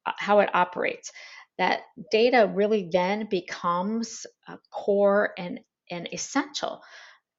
uh, 0.05 0.11
how 0.17 0.39
it 0.39 0.53
operates. 0.53 1.11
That 1.57 1.81
data 2.11 2.49
really 2.53 2.89
then 2.91 3.27
becomes 3.27 4.27
a 4.47 4.59
core 4.71 5.33
and, 5.37 5.59
and 5.89 6.07
essential 6.13 6.81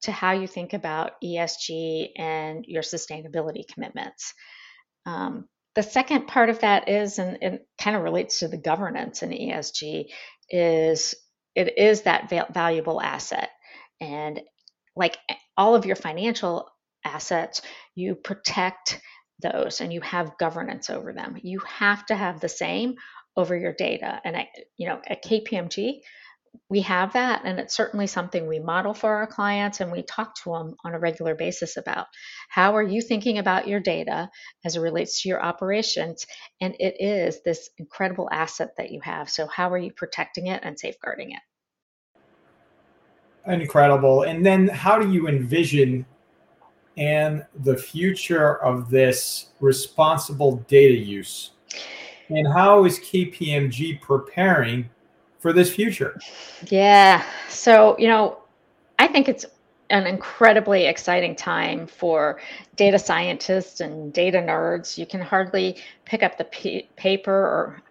to 0.02 0.12
how 0.12 0.32
you 0.32 0.46
think 0.46 0.72
about 0.72 1.12
ESG 1.22 2.10
and 2.16 2.64
your 2.66 2.82
sustainability 2.82 3.62
commitments. 3.72 4.32
Um, 5.06 5.48
the 5.74 5.82
second 5.82 6.26
part 6.26 6.50
of 6.50 6.60
that 6.60 6.88
is, 6.88 7.18
and 7.18 7.38
it 7.42 7.66
kind 7.80 7.96
of 7.96 8.02
relates 8.02 8.40
to 8.40 8.48
the 8.48 8.56
governance 8.56 9.22
in 9.22 9.30
ESG, 9.30 10.06
is 10.48 11.14
it 11.54 11.78
is 11.78 12.02
that 12.02 12.28
valuable 12.52 13.00
asset. 13.00 13.50
And 14.00 14.40
like 14.96 15.16
all 15.56 15.74
of 15.74 15.86
your 15.86 15.96
financial 15.96 16.68
assets, 17.04 17.62
you 17.94 18.14
protect 18.14 19.00
those 19.42 19.80
and 19.80 19.92
you 19.92 20.00
have 20.00 20.38
governance 20.38 20.90
over 20.90 21.12
them. 21.12 21.36
You 21.42 21.60
have 21.60 22.04
to 22.06 22.14
have 22.14 22.40
the 22.40 22.48
same 22.48 22.94
over 23.36 23.56
your 23.56 23.72
data. 23.72 24.20
And 24.24 24.36
I, 24.36 24.48
you 24.76 24.88
know, 24.88 25.00
at 25.06 25.24
KPMG, 25.24 26.00
we 26.68 26.80
have 26.80 27.12
that 27.12 27.42
and 27.44 27.58
it's 27.58 27.74
certainly 27.74 28.06
something 28.06 28.46
we 28.46 28.60
model 28.60 28.94
for 28.94 29.14
our 29.16 29.26
clients 29.26 29.80
and 29.80 29.90
we 29.90 30.02
talk 30.02 30.34
to 30.36 30.50
them 30.50 30.76
on 30.84 30.94
a 30.94 30.98
regular 30.98 31.34
basis 31.34 31.76
about. 31.76 32.06
How 32.48 32.76
are 32.76 32.82
you 32.82 33.02
thinking 33.02 33.38
about 33.38 33.68
your 33.68 33.80
data 33.80 34.30
as 34.64 34.76
it 34.76 34.80
relates 34.80 35.22
to 35.22 35.28
your 35.28 35.42
operations? 35.42 36.26
And 36.60 36.74
it 36.78 36.94
is 37.00 37.42
this 37.42 37.70
incredible 37.78 38.28
asset 38.30 38.70
that 38.78 38.90
you 38.90 39.00
have. 39.00 39.28
So 39.28 39.46
how 39.48 39.70
are 39.70 39.78
you 39.78 39.92
protecting 39.92 40.46
it 40.46 40.60
and 40.62 40.78
safeguarding 40.78 41.32
it? 41.32 41.40
Incredible. 43.50 44.22
And 44.22 44.46
then 44.46 44.68
how 44.68 44.98
do 44.98 45.10
you 45.10 45.26
envision 45.26 46.06
and 46.96 47.46
the 47.64 47.76
future 47.76 48.62
of 48.62 48.90
this 48.90 49.50
responsible 49.60 50.56
data 50.68 50.94
use? 50.94 51.52
And 52.28 52.46
how 52.46 52.84
is 52.84 53.00
kpmg 53.00 54.00
preparing 54.00 54.88
for 55.40 55.52
this 55.52 55.74
future? 55.74 56.16
Yeah. 56.68 57.24
So, 57.48 57.96
you 57.98 58.06
know, 58.06 58.38
I 58.98 59.08
think 59.08 59.28
it's 59.28 59.46
an 59.88 60.06
incredibly 60.06 60.86
exciting 60.86 61.34
time 61.34 61.86
for 61.86 62.40
data 62.76 62.98
scientists 62.98 63.80
and 63.80 64.12
data 64.12 64.38
nerds. 64.38 64.96
You 64.96 65.06
can 65.06 65.20
hardly 65.20 65.78
pick 66.04 66.22
up 66.22 66.38
the 66.38 66.44
p- 66.44 66.88
paper 66.96 67.32
or 67.32 67.82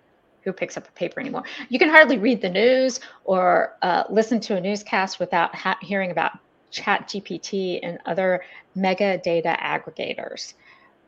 who 0.43 0.53
picks 0.53 0.77
up 0.77 0.87
a 0.87 0.91
paper 0.91 1.19
anymore? 1.19 1.43
You 1.67 1.79
can 1.79 1.89
hardly 1.89 2.17
read 2.17 2.41
the 2.41 2.49
news 2.49 3.01
or 3.25 3.75
uh, 3.81 4.03
listen 4.09 4.39
to 4.41 4.55
a 4.55 4.61
newscast 4.61 5.19
without 5.19 5.53
ha- 5.53 5.77
hearing 5.81 6.11
about 6.11 6.31
Chat 6.71 7.09
GPT 7.09 7.79
and 7.83 7.99
other 8.05 8.43
mega 8.75 9.17
data 9.17 9.57
aggregators. 9.59 10.53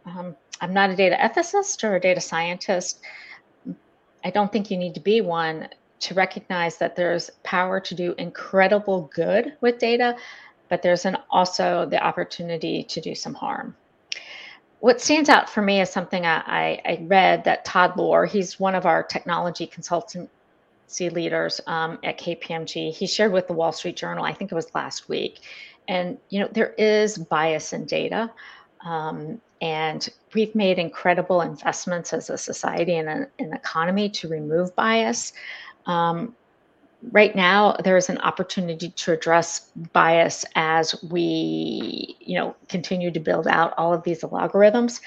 Um, 0.06 0.36
I'm 0.60 0.74
not 0.74 0.90
a 0.90 0.96
data 0.96 1.16
ethicist 1.16 1.84
or 1.84 1.96
a 1.96 2.00
data 2.00 2.20
scientist. 2.20 3.02
I 4.24 4.30
don't 4.32 4.52
think 4.52 4.70
you 4.70 4.78
need 4.78 4.96
to 4.96 5.00
be 5.00 5.22
one 5.22 5.70
to 6.02 6.14
recognize 6.14 6.78
that 6.78 6.96
there's 6.96 7.30
power 7.44 7.80
to 7.80 7.96
do 7.96 8.14
incredible 8.18 9.10
good 9.14 9.54
with 9.62 9.80
data, 9.80 10.16
but 10.70 10.82
there's 10.82 11.06
an 11.06 11.18
also 11.30 11.86
the 11.86 12.04
opportunity 12.04 12.84
to 12.84 13.00
do 13.00 13.16
some 13.16 13.34
harm. 13.34 13.76
What 14.80 15.00
stands 15.00 15.30
out 15.30 15.50
for 15.50 15.62
me 15.62 15.80
is 15.80 15.92
something 15.92 16.26
I, 16.26 16.82
I, 16.84 17.00
read 17.04 17.44
that 17.44 17.66
Todd 17.66 17.98
Lohr, 17.98 18.26
he's 18.26 18.60
one 18.60 18.74
of 18.74 18.88
our 18.88 19.04
technology 19.04 19.68
consultancy 19.68 20.28
leaders 21.12 21.62
um, 21.68 22.00
at 22.04 22.18
KPMG, 22.18 22.92
he 22.92 23.06
shared 23.06 23.32
with 23.32 23.48
the 23.48 23.54
Wall 23.54 23.72
Street 23.72 23.96
Journal, 23.96 24.24
I 24.24 24.34
think 24.34 24.52
it 24.52 24.56
was 24.56 24.74
last 24.74 25.08
week. 25.08 25.42
And, 25.88 26.18
you 26.30 26.40
know, 26.40 26.50
there 26.52 26.74
is 26.80 27.18
bias 27.18 27.74
in 27.74 27.86
data. 27.86 28.32
Um, 28.86 29.42
and 29.62 30.10
we've 30.34 30.54
made 30.56 30.80
incredible 30.80 31.42
investments 31.42 32.14
as 32.14 32.30
a 32.30 32.38
society 32.38 32.98
and 32.98 33.28
an, 33.38 33.54
economy 33.54 34.10
to 34.10 34.28
remove 34.28 34.76
bias. 34.76 35.34
Um, 35.86 36.36
right 37.12 37.36
now, 37.36 37.76
there 37.84 37.98
is 37.98 38.10
an 38.10 38.18
opportunity 38.20 38.90
to 38.90 39.12
address 39.12 39.72
bias 39.94 40.46
as 40.56 40.96
we, 41.04 42.18
you 42.20 42.36
know, 42.38 42.56
continue 42.70 43.12
to 43.12 43.20
build 43.20 43.48
out 43.48 43.74
all 43.78 43.94
of 43.94 44.04
these 44.04 44.22
algorithms, 44.22 45.00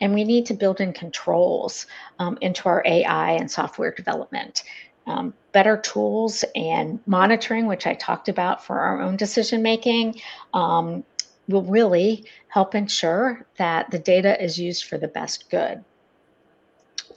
and 0.00 0.14
we 0.14 0.24
need 0.24 0.46
to 0.46 0.54
build 0.54 0.80
in 0.80 0.92
controls 0.92 1.86
um, 2.18 2.38
into 2.40 2.68
our 2.68 2.82
AI 2.86 3.32
and 3.32 3.50
software 3.50 3.92
development. 3.92 4.62
Um, 5.06 5.32
better 5.52 5.78
tools 5.78 6.44
and 6.54 7.00
monitoring, 7.06 7.66
which 7.66 7.86
I 7.86 7.94
talked 7.94 8.28
about 8.28 8.62
for 8.64 8.78
our 8.78 9.00
own 9.00 9.16
decision 9.16 9.62
making, 9.62 10.20
um, 10.52 11.02
will 11.48 11.62
really 11.62 12.24
help 12.48 12.74
ensure 12.74 13.46
that 13.56 13.90
the 13.90 13.98
data 13.98 14.42
is 14.42 14.58
used 14.58 14.84
for 14.84 14.98
the 14.98 15.08
best 15.08 15.50
good 15.50 15.84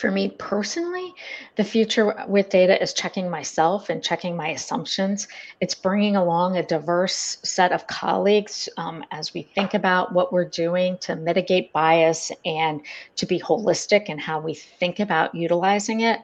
for 0.02 0.10
me 0.10 0.30
personally, 0.40 1.14
the 1.58 1.64
future 1.64 2.26
with 2.28 2.50
data 2.50 2.82
is 2.82 2.92
checking 2.92 3.30
myself 3.30 3.90
and 3.90 4.04
checking 4.04 4.36
my 4.36 4.50
assumptions. 4.50 5.28
It's 5.60 5.76
bringing 5.76 6.16
along 6.16 6.58
a 6.58 6.64
diverse 6.64 7.38
set 7.44 7.72
of 7.72 7.86
colleagues 7.86 8.68
um, 8.78 9.06
as 9.12 9.36
we 9.36 9.44
think 9.44 9.76
about 9.76 10.12
what 10.12 10.34
we're 10.34 10.50
doing 10.50 10.98
to 11.02 11.16
mitigate 11.16 11.72
bias 11.72 12.32
and 12.46 12.82
to 13.16 13.28
be 13.28 13.40
holistic 13.40 14.06
in 14.08 14.18
how 14.18 14.40
we 14.40 14.56
think 14.56 15.00
about 15.00 15.36
utilizing 15.36 16.02
it. 16.02 16.20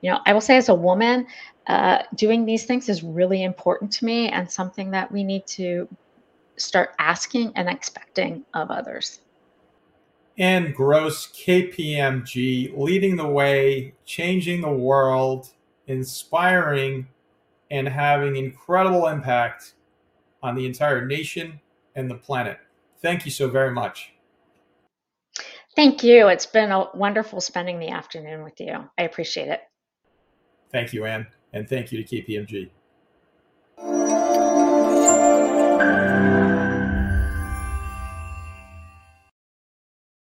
You 0.00 0.12
know, 0.12 0.20
I 0.24 0.32
will 0.32 0.40
say 0.40 0.56
as 0.56 0.70
a 0.70 0.74
woman, 0.74 1.26
uh, 1.66 2.04
doing 2.14 2.46
these 2.46 2.64
things 2.64 2.88
is 2.88 3.02
really 3.02 3.42
important 3.44 3.92
to 3.92 4.06
me 4.06 4.30
and 4.30 4.50
something 4.50 4.90
that 4.92 5.12
we 5.12 5.22
need 5.22 5.46
to 5.48 5.86
start 6.58 6.90
asking 6.98 7.52
and 7.56 7.68
expecting 7.68 8.44
of 8.54 8.70
others. 8.70 9.20
Anne 10.38 10.72
Gross, 10.72 11.26
KPMG, 11.32 12.76
leading 12.76 13.16
the 13.16 13.26
way, 13.26 13.94
changing 14.04 14.60
the 14.60 14.70
world, 14.70 15.48
inspiring, 15.86 17.08
and 17.70 17.88
having 17.88 18.36
incredible 18.36 19.08
impact 19.08 19.74
on 20.42 20.54
the 20.54 20.64
entire 20.64 21.04
nation 21.04 21.60
and 21.96 22.08
the 22.08 22.14
planet. 22.14 22.58
Thank 23.02 23.24
you 23.24 23.30
so 23.30 23.48
very 23.48 23.72
much. 23.72 24.12
Thank 25.74 26.02
you. 26.02 26.28
It's 26.28 26.46
been 26.46 26.72
a 26.72 26.86
wonderful 26.94 27.40
spending 27.40 27.78
the 27.78 27.90
afternoon 27.90 28.42
with 28.42 28.60
you. 28.60 28.88
I 28.96 29.02
appreciate 29.02 29.48
it. 29.48 29.60
Thank 30.70 30.92
you, 30.92 31.04
Anne, 31.04 31.26
and 31.52 31.68
thank 31.68 31.92
you 31.92 32.02
to 32.02 32.16
KPMG. 32.16 32.70